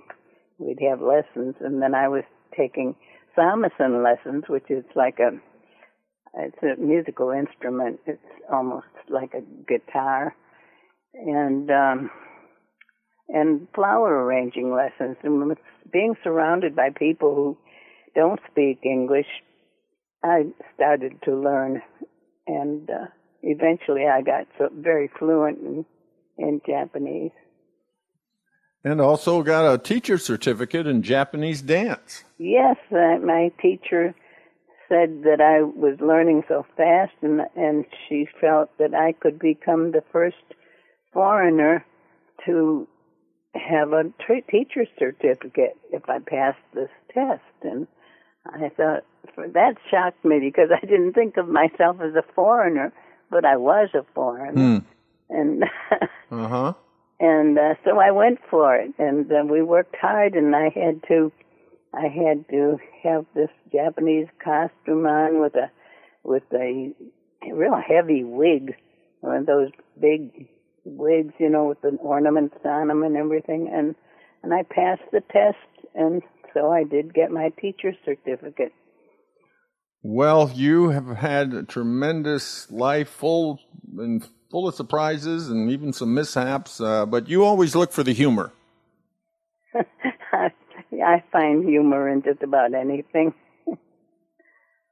[0.58, 2.24] we'd have lessons, and then I was
[2.56, 2.96] taking
[3.38, 5.32] samisen lessons, which is like a
[6.36, 8.00] it's a musical instrument.
[8.06, 8.20] It's
[8.52, 10.36] almost like a guitar,
[11.14, 12.12] and um,
[13.30, 15.18] and flower arranging lessons.
[15.24, 15.56] And
[15.92, 17.58] being surrounded by people who
[18.16, 19.28] don't speak English,
[20.24, 20.46] I
[20.76, 21.82] started to learn,
[22.48, 23.06] and uh,
[23.42, 25.86] eventually I got so very fluent in,
[26.38, 27.32] in Japanese.
[28.86, 32.26] And also got a teacher certificate in Japanese dance.
[32.38, 34.14] Yes, uh, my teacher
[34.90, 39.92] said that I was learning so fast, and and she felt that I could become
[39.92, 40.36] the first
[41.14, 41.86] foreigner
[42.46, 42.88] to
[43.56, 44.04] have a
[44.50, 47.42] teacher certificate if I passed this test.
[47.62, 47.88] And
[48.46, 49.04] I thought
[49.38, 52.92] that shocked me because I didn't think of myself as a foreigner,
[53.30, 54.80] but I was a foreigner.
[54.80, 54.86] Hmm.
[55.30, 55.64] And
[56.32, 56.74] Uh huh.
[57.20, 61.04] and uh, so I went for it, and uh, we worked hard, and I had
[61.10, 61.32] to,
[61.94, 65.70] I had to have this Japanese costume on with a,
[66.24, 66.92] with a
[67.52, 68.76] real heavy wig,
[69.22, 69.70] one of those
[70.02, 70.48] big
[70.86, 73.96] wigs, you know, with the ornaments on them and everything, and
[74.44, 75.58] and I passed the test,
[75.96, 76.22] and
[76.54, 78.74] so I did get my teacher's certificate.
[80.02, 83.60] Well, you have had a tremendous life, full
[83.98, 86.80] and full of surprises and even some mishaps.
[86.80, 88.52] Uh, but you always look for the humor.
[90.34, 93.34] I find humor in just about anything.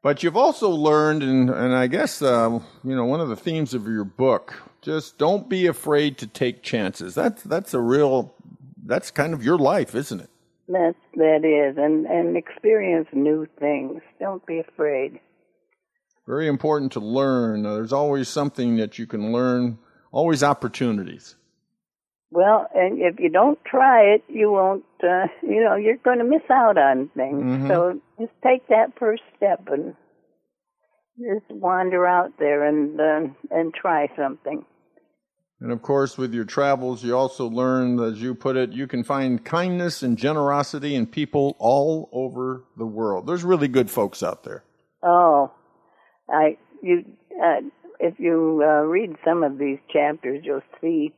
[0.03, 3.73] But you've also learned, and and I guess uh, you know one of the themes
[3.73, 4.53] of your book.
[4.81, 7.13] Just don't be afraid to take chances.
[7.13, 8.33] That's that's a real.
[8.83, 10.29] That's kind of your life, isn't it?
[10.69, 14.01] That that is, and and experience new things.
[14.19, 15.19] Don't be afraid.
[16.27, 17.63] Very important to learn.
[17.63, 19.77] There's always something that you can learn.
[20.11, 21.35] Always opportunities.
[22.31, 24.85] Well, and if you don't try it, you won't.
[25.03, 27.43] Uh, you know, you're going to miss out on things.
[27.43, 27.67] Mhm.
[27.67, 29.95] So just take that first step and
[31.19, 34.65] just wander out there and uh, and try something.
[35.59, 39.03] And of course, with your travels, you also learn, as you put it, you can
[39.03, 43.27] find kindness and generosity in people all over the world.
[43.27, 44.63] There's really good folks out there.
[45.03, 45.51] Oh,
[46.29, 47.03] I you
[47.43, 47.61] uh,
[47.99, 51.13] if you uh, read some of these chapters, you'll see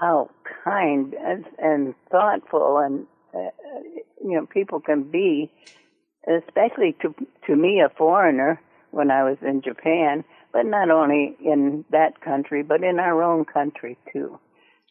[0.00, 0.30] how
[0.64, 3.50] kind and, and thoughtful and uh,
[4.24, 5.52] you know people can be,
[6.26, 7.14] especially to
[7.46, 8.60] to me, a foreigner
[8.90, 13.44] when I was in Japan, but not only in that country, but in our own
[13.44, 14.38] country too.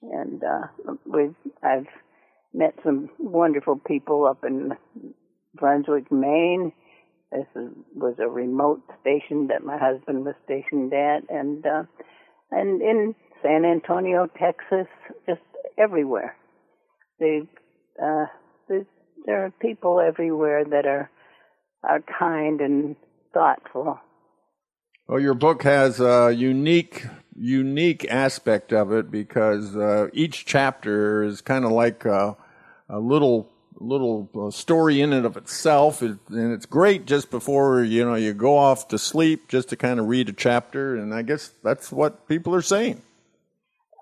[0.01, 1.87] And uh, we've I've
[2.53, 4.73] met some wonderful people up in
[5.55, 6.71] Brunswick, Maine.
[7.31, 11.83] This is, was a remote station that my husband was stationed at, and uh,
[12.51, 14.87] and in San Antonio, Texas,
[15.27, 15.41] just
[15.77, 16.35] everywhere.
[17.19, 17.41] They,
[18.01, 18.25] uh,
[19.25, 21.09] there are people everywhere that are
[21.83, 22.95] are kind and
[23.33, 23.99] thoughtful.
[25.07, 31.41] Well, your book has a unique, unique aspect of it because uh, each chapter is
[31.41, 32.37] kind of like a,
[32.89, 33.49] a little,
[33.79, 38.15] little uh, story in and of itself, it, and it's great just before you know
[38.15, 41.51] you go off to sleep, just to kind of read a chapter, and I guess
[41.63, 43.01] that's what people are saying.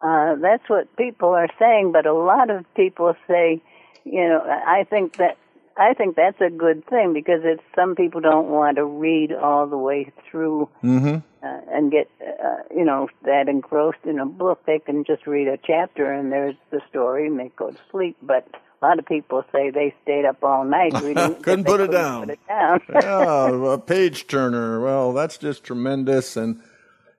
[0.02, 3.62] Uh, that's what people are saying, but a lot of people say,
[4.04, 5.38] you know, I think that
[5.80, 9.68] I think that's a good thing because it's some people don't want to read all
[9.68, 11.18] the way through Mm-hmm.
[11.46, 14.62] uh, and get uh, you know that engrossed in a book.
[14.66, 18.18] They can just read a chapter and there's the story and they go to sleep.
[18.22, 18.48] But
[18.82, 21.36] a lot of people say they stayed up all night reading.
[21.42, 22.22] Couldn't put it couldn't down.
[22.22, 22.82] Put it down.
[23.04, 24.80] oh, a page turner.
[24.82, 26.38] Well, that's just tremendous.
[26.38, 26.62] And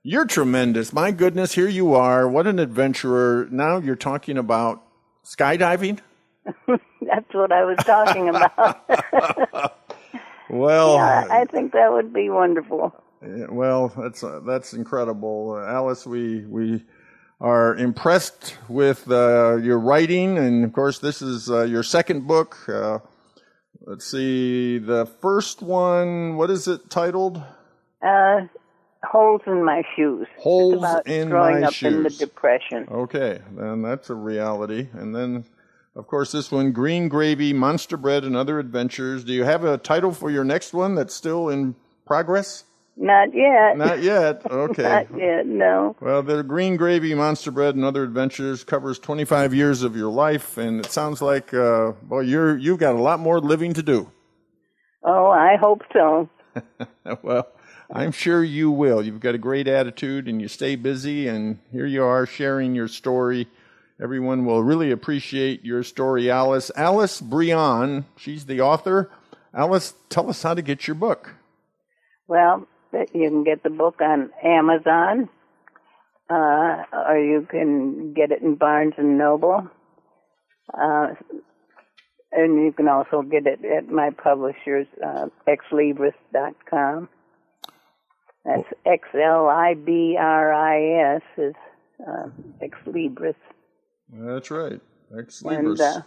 [0.09, 0.91] you're tremendous.
[0.91, 2.27] My goodness, here you are.
[2.27, 3.47] What an adventurer.
[3.51, 4.83] Now you're talking about
[5.23, 5.99] skydiving?
[6.67, 9.77] that's what I was talking about.
[10.49, 12.95] Well, yeah, I think that would be wonderful.
[13.21, 16.07] Well, that's uh, that's incredible, uh, Alice.
[16.07, 16.87] We we
[17.39, 22.57] are impressed with uh, your writing, and of course, this is uh, your second book.
[22.67, 23.01] Uh,
[23.83, 26.37] let's see, the first one.
[26.37, 27.43] What is it titled?
[29.05, 30.27] Holes in my shoes.
[30.39, 32.19] Holes it's about in growing my up in the shoes.
[32.19, 32.87] depression.
[32.91, 34.89] Okay, then that's a reality.
[34.93, 35.45] And then,
[35.95, 39.25] of course, this one, Green Gravy, Monster Bread, and Other Adventures.
[39.25, 42.65] Do you have a title for your next one that's still in progress?
[42.97, 43.77] Not yet.
[43.77, 44.43] Not yet.
[44.51, 44.83] Okay.
[44.83, 45.47] Not yet.
[45.47, 45.95] No.
[46.01, 50.59] Well, the Green Gravy, Monster Bread, and Other Adventures covers 25 years of your life,
[50.59, 54.11] and it sounds like, uh, well, you're you've got a lot more living to do.
[55.05, 56.29] Oh, I hope so.
[57.23, 57.47] well,
[57.91, 59.03] I'm sure you will.
[59.03, 62.89] You've got a great attitude, and you stay busy, and here you are sharing your
[62.89, 63.49] story.
[64.01, 66.71] Everyone will really appreciate your story, Alice.
[66.77, 69.11] Alice Brion, she's the author.
[69.55, 71.35] Alice, tell us how to get your book.
[72.29, 75.31] Well, you can get the book on Amazon,
[76.29, 79.69] uh, or you can get it in Barnes and Noble.
[80.73, 81.15] Uh,
[82.31, 87.09] And you can also get it at my publisher's, uh, xlibris.com.
[88.49, 91.55] That's X L I B R I S is
[92.07, 92.29] uh,
[92.63, 93.35] Ex Libris.
[94.11, 94.81] That's right,
[95.19, 95.59] Ex Libris.
[95.59, 96.01] And uh,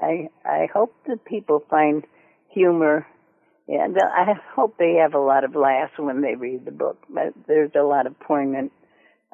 [0.00, 2.04] I I hope that people find
[2.48, 3.06] humor,
[3.66, 6.98] and I hope they have a lot of laughs when they read the book.
[7.08, 8.70] But there's a lot of poignant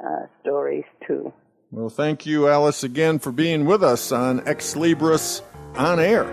[0.02, 1.34] uh, stories too.
[1.70, 5.42] Well, thank you, Alice, again for being with us on Ex Libris
[5.74, 6.24] on air.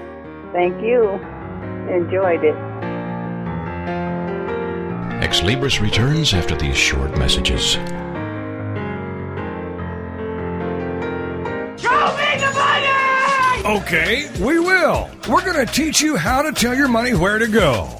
[0.53, 1.09] Thank you.
[1.93, 2.72] Enjoyed it.
[5.33, 7.77] Ex Libris returns after these short messages.
[13.65, 15.09] Okay, we will.
[15.27, 17.99] We're going to teach you how to tell your money where to go.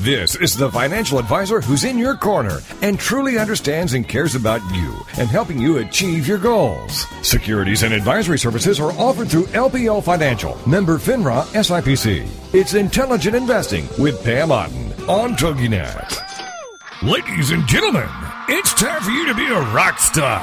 [0.00, 4.62] This is the financial advisor who's in your corner and truly understands and cares about
[4.74, 7.04] you and helping you achieve your goals.
[7.20, 12.26] Securities and advisory services are offered through LPL Financial, member FINRA SIPC.
[12.54, 16.16] It's intelligent investing with Pam Otten on TogiNet.
[17.02, 18.08] Ladies and gentlemen,
[18.48, 20.40] it's time for you to be a rock star.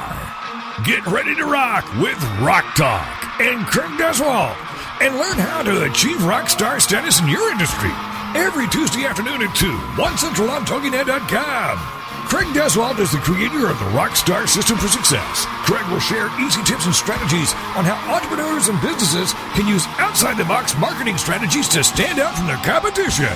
[0.84, 4.56] Get ready to rock with Rock Talk and Craig Duswalt
[5.00, 7.90] and learn how to achieve rock star status in your industry.
[8.36, 11.78] Every Tuesday afternoon at 2, 1 Central on TogiNet.com.
[12.28, 15.46] Craig Duswalt is the creator of the Rockstar System for Success.
[15.64, 20.36] Craig will share easy tips and strategies on how entrepreneurs and businesses can use outside
[20.36, 23.32] the box marketing strategies to stand out from their competition.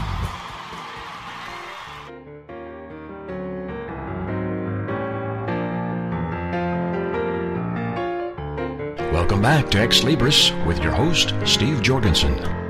[9.12, 12.63] Welcome back to Ex Libris with your host, Steve Jorgensen.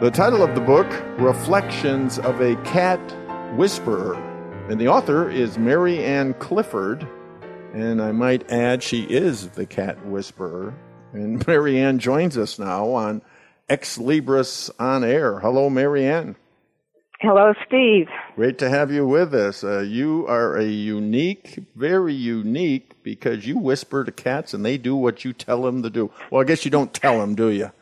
[0.00, 0.86] The title of the book,
[1.18, 3.00] Reflections of a Cat
[3.56, 4.14] Whisperer.
[4.70, 7.04] And the author is Mary Ann Clifford.
[7.74, 10.72] And I might add, she is the cat whisperer.
[11.12, 13.22] And Mary Ann joins us now on
[13.68, 15.40] Ex Libris on Air.
[15.40, 16.36] Hello, Mary Ann.
[17.18, 18.06] Hello, Steve.
[18.36, 19.64] Great to have you with us.
[19.64, 24.94] Uh, you are a unique, very unique, because you whisper to cats and they do
[24.94, 26.12] what you tell them to do.
[26.30, 27.72] Well, I guess you don't tell them, do you?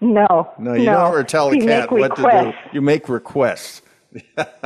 [0.00, 0.52] No.
[0.58, 0.92] No, you no.
[0.92, 2.52] don't ever tell a cat what to do.
[2.72, 3.82] You make requests.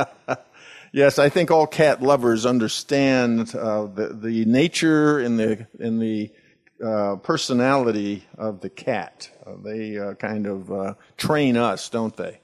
[0.91, 6.31] yes, I think all cat lovers understand uh, the the nature and the and the
[6.83, 9.29] uh, personality of the cat.
[9.45, 12.39] Uh, they uh, kind of uh, train us, don't they?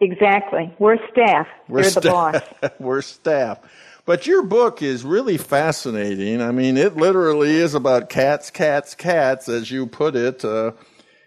[0.00, 0.72] Exactly.
[0.78, 1.46] We're staff.
[1.68, 2.42] We're They're the boss.
[2.78, 3.58] We're staff.
[4.06, 6.40] But your book is really fascinating.
[6.40, 10.44] I mean, it literally is about cats, cats, cats, as you put it.
[10.44, 10.72] Uh,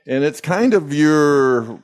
[0.06, 1.82] and it's kind of your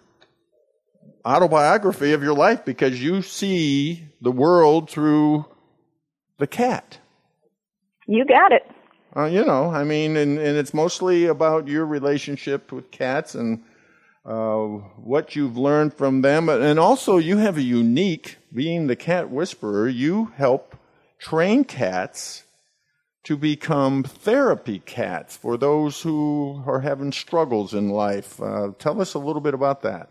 [1.25, 5.45] autobiography of your life because you see the world through
[6.37, 6.99] the cat.
[8.07, 8.65] You got it.
[9.15, 13.63] Uh, you know, I mean, and, and it's mostly about your relationship with cats and
[14.25, 16.49] uh, what you've learned from them.
[16.49, 20.75] And also, you have a unique, being the cat whisperer, you help
[21.19, 22.43] train cats
[23.27, 28.41] to become therapy cats for those who are having struggles in life.
[28.41, 30.07] Uh, tell us a little bit about that.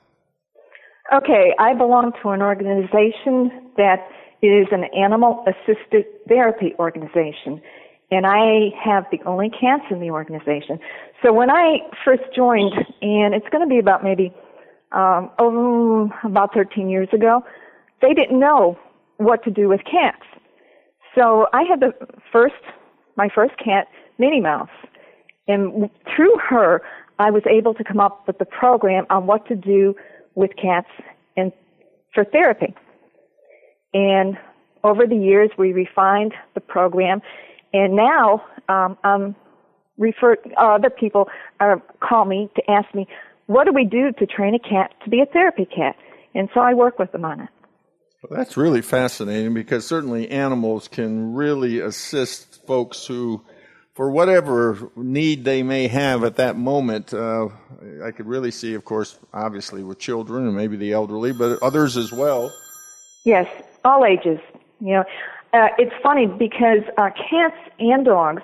[1.15, 4.07] Okay, I belong to an organization that
[4.43, 7.63] is an animal assisted therapy organization,
[8.11, 10.79] and I have the only cats in the organization.
[11.23, 14.31] So when I first joined, and it's going to be about maybe
[14.93, 17.43] um, oh, about 13 years ago,
[18.03, 18.79] they didn't know
[19.17, 20.23] what to do with cats.
[21.17, 21.93] So I had the
[22.31, 22.55] first,
[23.17, 23.89] my first cat,
[24.19, 24.69] Minnie Mouse,
[25.49, 26.83] and through her,
[27.19, 29.95] I was able to come up with the program on what to do
[30.35, 30.89] with cats
[31.37, 31.53] and
[32.15, 32.75] for therapy.
[33.95, 34.37] And
[34.85, 37.23] over the years, we refined the program,
[37.73, 39.35] and now um, I'm
[39.99, 41.29] refer uh, other people
[41.61, 43.07] uh, call me to ask me,
[43.47, 45.97] what do we do to train a cat to be a therapy cat?
[46.35, 47.49] And so I work with them on it.
[48.29, 53.45] Well, that's really fascinating because certainly animals can really assist folks who,
[53.95, 57.49] for whatever need they may have at that moment, uh,
[58.05, 61.97] I could really see, of course, obviously with children and maybe the elderly, but others
[61.97, 62.53] as well.
[63.25, 63.47] Yes,
[63.85, 64.41] all ages.
[64.81, 65.05] You know,
[65.53, 68.43] uh, it's funny because uh, cats and dogs,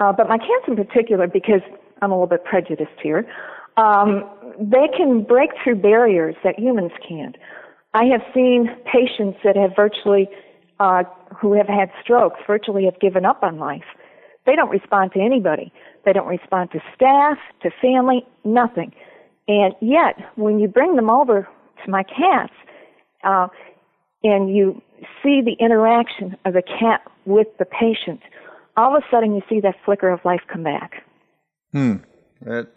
[0.00, 1.60] uh, but my cats in particular, because
[2.00, 3.30] I'm a little bit prejudiced here,
[3.76, 4.24] um,
[4.58, 7.36] they can break through barriers that humans can't.
[7.94, 10.28] I have seen patients that have virtually,
[10.78, 11.04] uh,
[11.40, 13.84] who have had strokes, virtually have given up on life.
[14.46, 15.72] They don't respond to anybody.
[16.04, 18.92] They don't respond to staff, to family, nothing.
[19.46, 21.48] And yet, when you bring them over
[21.84, 22.52] to my cats,
[23.24, 23.48] uh,
[24.22, 24.80] and you
[25.22, 28.20] see the interaction of the cat with the patient,
[28.76, 31.02] all of a sudden you see that flicker of life come back.
[31.72, 31.96] Hmm.
[32.42, 32.68] That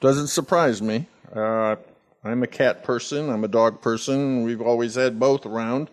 [0.00, 1.06] doesn't surprise me.
[1.34, 1.76] Uh,
[2.24, 3.28] I'm a cat person.
[3.28, 4.44] I'm a dog person.
[4.44, 5.90] We've always had both around.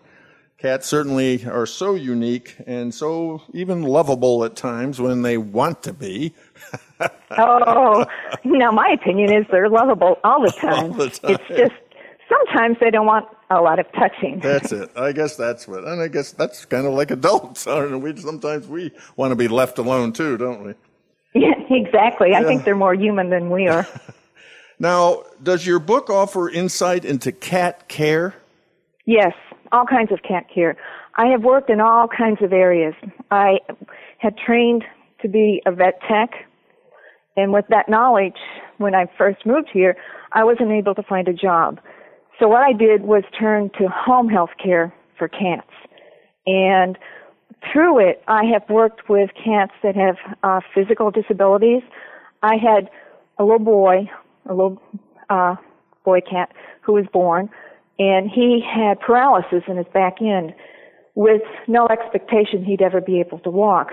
[0.56, 5.92] Cats certainly are so unique and so even lovable at times when they want to
[5.92, 6.34] be.
[7.36, 8.06] oh,
[8.44, 10.84] now my opinion is they're lovable all the time.
[10.84, 11.32] All the time.
[11.32, 11.74] It's just
[12.28, 14.38] sometimes they don't want a lot of touching.
[14.40, 14.90] That's it.
[14.96, 17.66] I guess that's what, and I guess that's kind of like adults.
[17.66, 18.16] Aren't we?
[18.16, 20.74] Sometimes we want to be left alone too, don't we?
[21.34, 22.34] Yeah, exactly.
[22.34, 23.86] I think they're more human than we are.
[24.82, 28.34] Now, does your book offer insight into cat care?
[29.06, 29.32] Yes,
[29.70, 30.76] all kinds of cat care.
[31.14, 32.92] I have worked in all kinds of areas.
[33.30, 33.60] I
[34.18, 34.82] had trained
[35.20, 36.30] to be a vet tech,
[37.36, 38.34] and with that knowledge,
[38.78, 39.96] when I first moved here,
[40.32, 41.78] I wasn't able to find a job.
[42.40, 45.70] So what I did was turn to home health care for cats.
[46.44, 46.98] And
[47.72, 51.82] through it, I have worked with cats that have uh, physical disabilities.
[52.42, 52.90] I had
[53.38, 54.10] a little boy
[54.48, 54.80] a little
[55.30, 55.56] uh,
[56.04, 57.48] boy cat who was born,
[57.98, 60.54] and he had paralysis in his back end
[61.14, 63.88] with no expectation he'd ever be able to walk.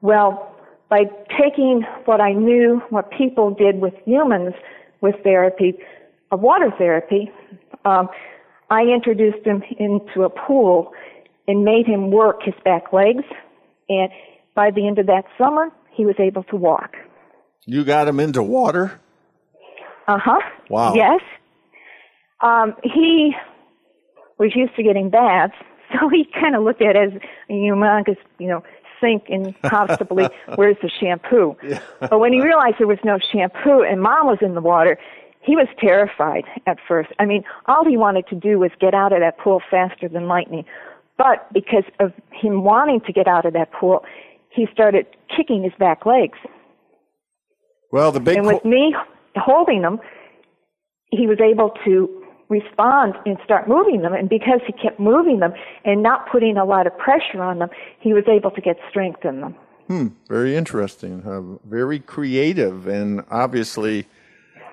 [0.00, 0.54] Well,
[0.88, 1.04] by
[1.40, 4.54] taking what I knew, what people did with humans
[5.00, 5.74] with therapy,
[6.30, 7.30] of water therapy,
[7.84, 8.08] um,
[8.70, 10.92] I introduced him into a pool
[11.46, 13.24] and made him work his back legs.
[13.88, 14.10] And
[14.54, 16.94] by the end of that summer, he was able to walk.
[17.66, 19.00] You got him into water?
[20.06, 20.40] Uh huh.
[20.68, 20.94] Wow.
[20.94, 21.20] Yes.
[22.40, 23.34] Um, he
[24.38, 25.54] was used to getting baths,
[25.92, 28.62] so he kind of looked at it as a humongous, you know,
[29.00, 31.56] sink and possibly where's the shampoo.
[31.62, 31.80] Yeah.
[32.00, 34.98] but when he realized there was no shampoo and mom was in the water,
[35.40, 37.10] he was terrified at first.
[37.18, 40.26] I mean, all he wanted to do was get out of that pool faster than
[40.26, 40.64] lightning.
[41.18, 44.04] But because of him wanting to get out of that pool,
[44.50, 46.38] he started kicking his back legs.
[47.92, 48.94] Well, the big And with me
[49.36, 49.98] holding them,
[51.10, 54.12] he was able to respond and start moving them.
[54.12, 55.52] And because he kept moving them
[55.84, 57.68] and not putting a lot of pressure on them,
[58.00, 59.54] he was able to get strength in them.
[59.88, 61.22] Hmm, very interesting.
[61.26, 64.06] Uh, very creative, and obviously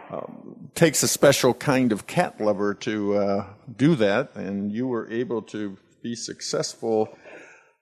[0.09, 3.45] um, takes a special kind of cat lover to uh,
[3.75, 4.35] do that.
[4.35, 7.09] And you were able to be successful.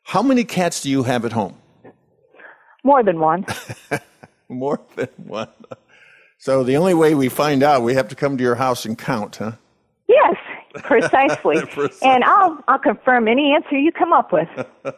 [0.04, 1.56] How many cats do you have at home?
[2.84, 3.46] More than one.
[4.50, 5.50] More than one.
[6.40, 8.98] So the only way we find out, we have to come to your house and
[8.98, 9.52] count, huh?
[10.08, 10.36] yes,
[10.84, 11.62] precisely.
[11.66, 12.08] Precisely.
[12.08, 14.50] And I'll I'll confirm any answer you come up with.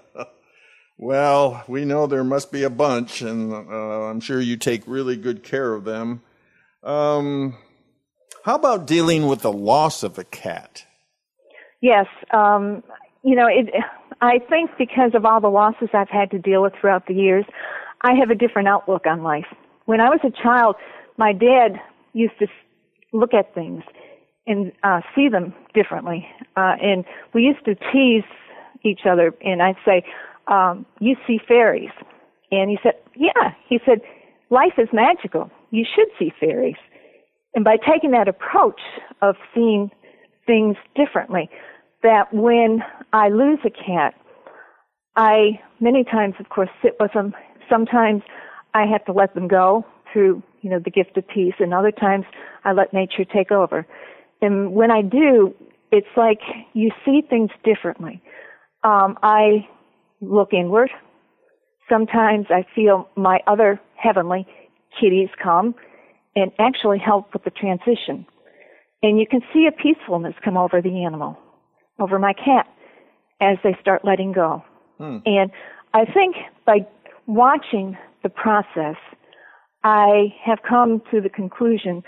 [1.02, 5.18] Well, we know there must be a bunch, and uh, I'm sure you take really
[5.18, 6.22] good care of them.
[6.84, 7.58] Um,
[8.46, 10.86] how about dealing with the loss of a cat?
[11.82, 12.84] Yes, um,
[13.24, 13.74] you know, it,
[14.22, 17.46] I think because of all the losses I've had to deal with throughout the years,
[18.04, 19.48] I have a different outlook on life.
[19.86, 20.76] When I was a child,
[21.18, 21.80] my dad
[22.14, 22.47] used to
[23.14, 23.84] look at things
[24.47, 28.24] and uh, see them differently, uh, and we used to tease
[28.84, 29.34] each other.
[29.43, 30.03] And I'd say,
[30.47, 31.91] um, "You see fairies,"
[32.51, 34.01] and he said, "Yeah." He said,
[34.49, 35.51] "Life is magical.
[35.70, 36.76] You should see fairies."
[37.53, 38.82] And by taking that approach
[39.22, 39.91] of seeing
[40.47, 41.49] things differently,
[42.01, 42.84] that when
[43.14, 44.16] I lose a cat,
[45.16, 47.34] I many times, of course, sit with them.
[47.70, 48.24] Sometimes
[48.74, 51.91] I have to let them go through, you know, the gift of peace, and other
[51.91, 52.26] times
[52.64, 53.86] I let nature take over.
[54.41, 55.53] And when I do,
[55.91, 56.39] it's like
[56.74, 58.22] you see things differently.
[58.84, 59.68] Um, I
[60.22, 60.89] look inward.
[61.89, 64.47] Sometimes I feel my other heavenly
[64.99, 65.76] kitties come
[66.36, 68.26] and actually help with the transition.
[69.03, 71.38] And you can see a peacefulness come over the animal,
[71.99, 72.68] over my cat,
[73.41, 74.64] as they start letting go.
[75.26, 75.51] And
[75.93, 76.36] I think
[76.66, 76.88] by
[77.26, 78.95] watching the process
[79.84, 82.04] I have come to the conclusion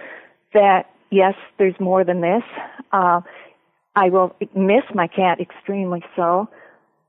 [0.53, 2.43] that yes, there's more than this.
[2.91, 3.21] Uh,
[3.95, 6.49] I will miss my cat extremely so,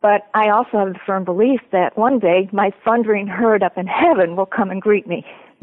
[0.03, 3.87] but I also have the firm belief that one day my thundering herd up in
[3.87, 5.25] heaven will come and greet me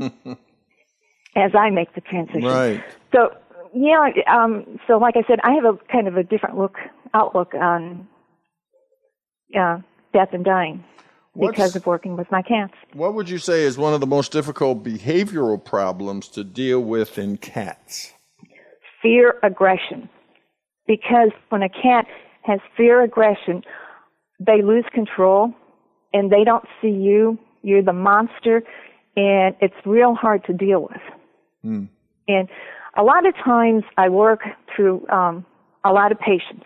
[1.35, 2.43] as I make the transition.
[2.43, 2.83] Right.
[3.13, 3.35] So
[3.73, 6.77] yeah, um, so like I said, I have a kind of a different look
[7.13, 8.07] outlook on
[9.57, 9.79] uh,
[10.13, 10.83] death and dying
[11.33, 12.73] What's- because of working with my cats.
[12.93, 17.17] What would you say is one of the most difficult behavioral problems to deal with
[17.17, 18.13] in cats?
[19.01, 20.09] Fear aggression.
[20.87, 22.05] Because when a cat
[22.43, 23.63] has fear aggression,
[24.39, 25.53] they lose control
[26.13, 27.37] and they don't see you.
[27.61, 28.63] You're the monster
[29.15, 31.01] and it's real hard to deal with.
[32.27, 32.49] And
[32.97, 34.41] a lot of times I work
[34.75, 35.45] through um,
[35.85, 36.65] a lot of patients.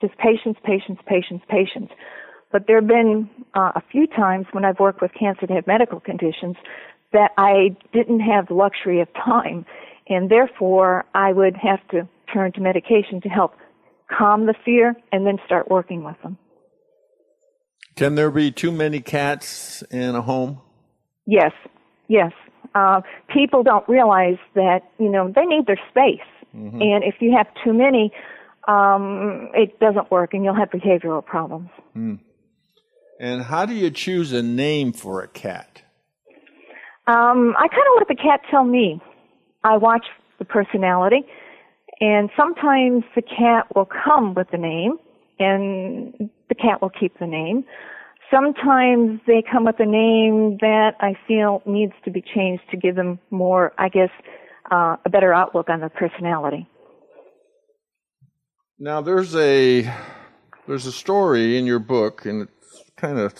[0.00, 1.90] Just patience, patience, patience, patience.
[2.52, 5.66] But there have been uh, a few times when I've worked with cancer that have
[5.66, 6.56] medical conditions
[7.12, 9.64] that I didn't have the luxury of time,
[10.08, 13.54] and therefore I would have to turn to medication to help
[14.16, 16.38] calm the fear and then start working with them.
[17.96, 20.60] Can there be too many cats in a home?
[21.26, 21.52] Yes,
[22.08, 22.32] yes.
[22.74, 26.26] Uh, people don't realize that you know they need their space,
[26.80, 28.10] and if you have too many,
[28.66, 31.68] um, it doesn't work, and you'll have behavioral problems.
[33.22, 35.82] And how do you choose a name for a cat?
[37.06, 39.00] Um, I kind of let the cat tell me.
[39.62, 40.04] I watch
[40.40, 41.20] the personality,
[42.00, 44.98] and sometimes the cat will come with the name,
[45.38, 47.64] and the cat will keep the name.
[48.28, 52.96] Sometimes they come with a name that I feel needs to be changed to give
[52.96, 54.10] them more, I guess,
[54.72, 56.66] uh, a better outlook on their personality.
[58.80, 59.88] Now there's a
[60.66, 62.48] there's a story in your book, and
[63.02, 63.34] kind of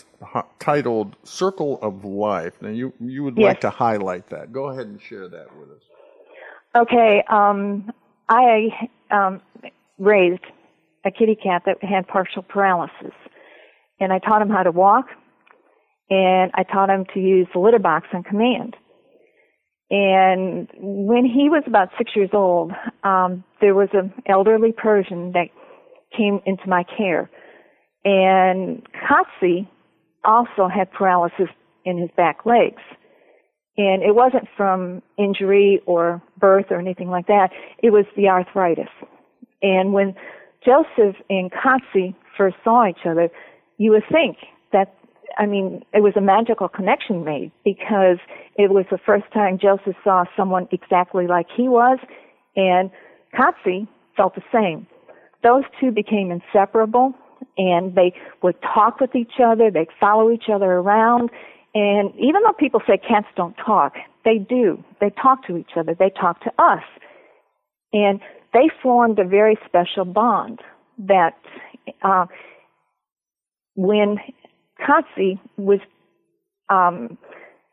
[0.59, 4.51] titled "Circle of Life." Now you you would like to highlight that.
[4.51, 5.81] Go ahead and share that with us.
[6.75, 7.91] Okay, um,
[8.29, 9.41] I um,
[9.97, 10.43] raised
[11.05, 13.15] a kitty cat that had partial paralysis,
[13.99, 15.05] and I taught him how to walk,
[16.09, 18.75] and I taught him to use the litter box on command.
[19.89, 22.71] And when he was about six years old,
[23.03, 25.49] um, there was an elderly Persian that
[26.17, 27.29] came into my care,
[28.05, 29.67] and Katsi
[30.23, 31.49] also had paralysis
[31.85, 32.81] in his back legs
[33.77, 37.49] and it wasn't from injury or birth or anything like that.
[37.81, 38.89] It was the arthritis.
[39.61, 40.13] And when
[40.63, 43.29] Joseph and Katsi first saw each other,
[43.77, 44.37] you would think
[44.71, 44.93] that,
[45.39, 48.17] I mean, it was a magical connection made because
[48.55, 51.97] it was the first time Joseph saw someone exactly like he was,
[52.55, 52.91] and
[53.33, 54.85] Katsi felt the same.
[55.41, 57.13] Those two became inseparable,
[57.57, 61.29] and they would talk with each other, they'd follow each other around,
[61.75, 63.93] and even though people say cats don't talk,
[64.25, 64.83] they do.
[65.01, 65.95] They talk to each other.
[65.97, 66.83] They talk to us.
[67.91, 68.19] And
[68.53, 70.59] they formed a very special bond
[70.99, 71.37] that
[72.03, 72.25] uh,
[73.75, 74.17] when
[74.79, 75.79] Katsi was
[76.69, 77.17] um,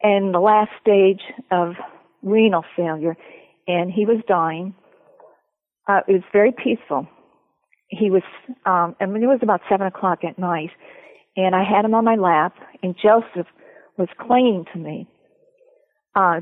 [0.03, 1.75] in the last stage of
[2.23, 3.16] renal failure
[3.68, 4.75] and he was dying,
[5.89, 7.07] uh, it was very peaceful.
[7.91, 8.22] He was,
[8.66, 10.70] um, I mean, it was about seven o'clock at night,
[11.36, 13.47] and I had him on my lap, and Joseph
[13.97, 15.07] was clinging to me,
[16.14, 16.41] uh,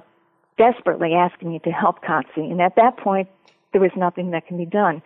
[0.57, 2.51] desperately asking me to help Katsi.
[2.51, 3.29] And at that point,
[3.73, 5.03] there was nothing that can be done.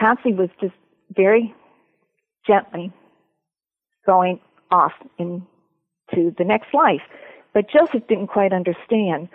[0.00, 0.74] Katsi was just
[1.14, 1.54] very
[2.46, 2.92] gently
[4.04, 7.02] going off into the next life.
[7.54, 9.28] But Joseph didn't quite understand.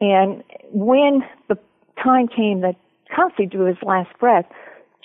[0.00, 1.58] And when the
[2.02, 2.76] time came that
[3.16, 4.46] Katsi drew his last breath,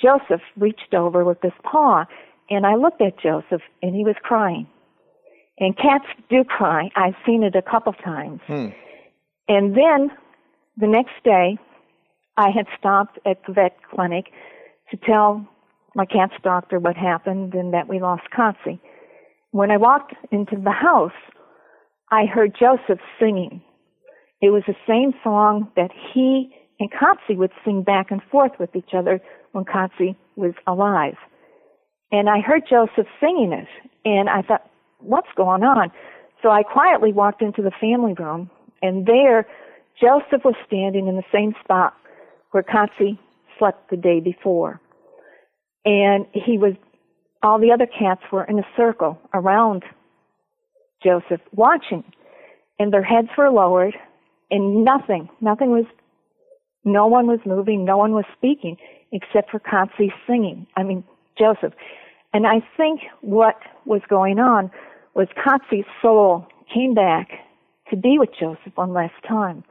[0.02, 2.06] Joseph reached over with his paw,
[2.50, 4.68] and I looked at Joseph, and he was crying.
[5.60, 6.90] And cats do cry.
[6.96, 8.42] I've seen it a couple of times.
[8.46, 8.68] Hmm.
[9.48, 10.12] And then
[10.78, 11.58] the next day,
[12.38, 14.26] I had stopped at the vet clinic
[14.92, 15.48] to tell
[15.96, 18.80] my cat's doctor what happened and that we lost Katsi.
[19.52, 21.14] When I walked into the house,
[22.12, 23.62] I heard Joseph singing.
[24.42, 28.76] It was the same song that he and Katsi would sing back and forth with
[28.76, 29.22] each other
[29.56, 31.16] when Katsi was alive.
[32.12, 33.68] And I heard Joseph singing it,
[34.04, 35.92] and I thought, what's going on?
[36.44, 38.50] So I quietly walked into the family room,
[38.82, 39.48] and there
[40.00, 41.94] Joseph was standing in the same spot
[42.52, 43.18] where Katsi
[43.58, 44.82] slept the day before.
[45.86, 46.74] And he was,
[47.42, 49.84] all the other cats were in a circle around
[51.02, 52.04] Joseph watching,
[52.78, 53.96] and their heads were lowered,
[54.52, 55.86] and nothing, nothing was,
[56.84, 58.76] no one was moving, no one was speaking,
[59.12, 60.68] except for Katsi singing.
[60.76, 61.04] I mean,
[61.38, 61.74] Joseph.
[62.34, 64.72] And I think what was going on
[65.14, 67.30] was Katsi's soul came back
[67.90, 69.64] to be with Joseph one last time.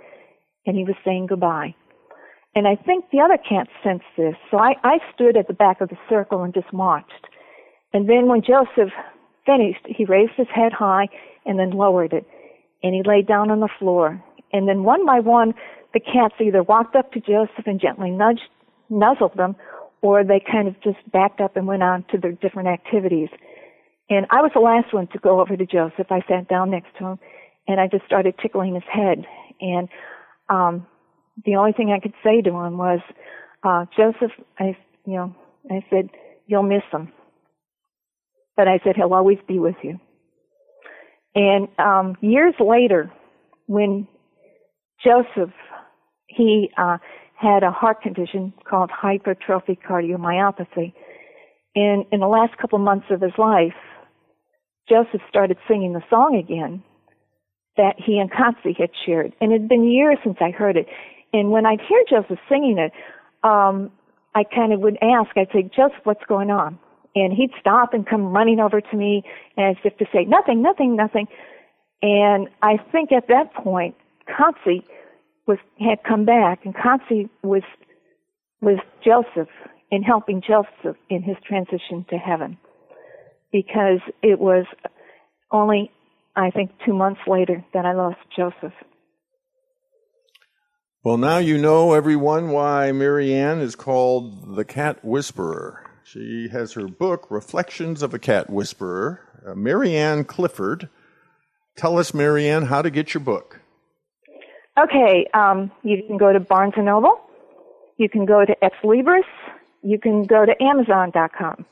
[0.66, 1.74] And he was saying goodbye.
[2.55, 4.35] And I think the other cats sensed this.
[4.51, 7.26] So I, I stood at the back of the circle and just watched.
[7.93, 8.93] And then when Joseph
[9.45, 11.09] finished, he raised his head high
[11.45, 12.26] and then lowered it.
[12.82, 14.22] And he laid down on the floor.
[14.53, 15.55] And then one by one,
[15.93, 18.49] the cats either walked up to Joseph and gently nudged,
[18.91, 19.57] nuzzled them,
[20.03, 23.28] or they kind of just backed up and went on to their different activities.
[24.11, 26.11] And I was the last one to go over to Joseph.
[26.11, 27.18] I sat down next to him
[27.66, 29.24] and I just started tickling his head.
[29.61, 29.89] And
[30.49, 30.87] um
[31.45, 33.01] the only thing I could say to him was,
[33.64, 34.76] uh, Joseph, I
[35.07, 35.35] you know,
[35.70, 36.11] I said,
[36.47, 37.12] You'll miss him.
[38.57, 39.99] But I said, He'll always be with you.
[41.35, 43.11] And um years later,
[43.66, 44.07] when
[45.03, 45.55] Joseph
[46.26, 46.99] he uh
[47.45, 50.93] had a heart condition called hypertrophic cardiomyopathy.
[51.77, 53.75] And in the last couple months of his life,
[54.89, 56.83] Joseph started singing the song again
[57.77, 59.33] that he and Katsi had shared.
[59.41, 60.87] And it had been years since I heard it.
[61.33, 62.93] And when I'd hear Joseph singing it,
[63.43, 63.91] um,
[64.35, 66.79] I kind of would ask, I'd say, Joseph, what's going on?
[67.15, 69.23] And he'd stop and come running over to me
[69.59, 71.27] as if to say, nothing, nothing, nothing.
[72.03, 73.95] And I think at that point,
[74.29, 74.85] Katsi
[75.47, 77.63] was had come back, and Katsi was
[78.61, 79.53] was Joseph
[79.91, 82.57] in helping Joseph in his transition to heaven,
[83.53, 84.65] because it was
[85.51, 85.91] only
[86.37, 88.75] I think two months later that I lost Joseph.
[91.05, 95.85] Well, now you know, everyone, why Marianne is called the Cat Whisperer.
[96.03, 99.21] She has her book, Reflections of a Cat Whisperer.
[99.47, 100.89] Uh, Marianne Clifford.
[101.77, 103.61] Tell us, Marianne, how to get your book.
[104.79, 107.20] Okay, um, you can go to Barnes and Noble.
[107.97, 109.22] You can go to Ex Libris.
[109.83, 111.64] You can go to Amazon.com.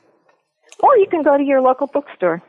[0.79, 2.41] Or you can go to your local bookstore.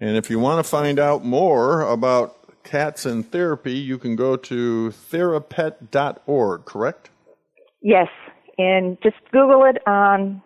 [0.00, 4.36] And if you want to find out more about cats and therapy, you can go
[4.36, 7.10] to therapet.org, correct?
[7.80, 8.08] Yes,
[8.58, 10.42] and just Google it on,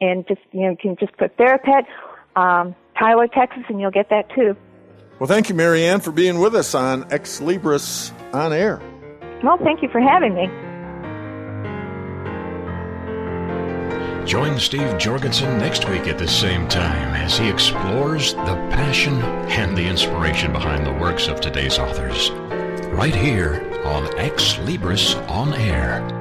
[0.00, 1.84] and just you know you can just put Therapet,
[2.36, 4.56] um, Tyler, Texas, and you'll get that too.
[5.20, 8.80] Well, thank you, Marianne, for being with us on Ex Libris on air.
[9.44, 10.46] Well, thank you for having me.
[14.26, 19.76] Join Steve Jorgensen next week at the same time as he explores the passion and
[19.76, 22.30] the inspiration behind the works of today's authors.
[22.90, 26.19] Right here on Ex Libris On Air.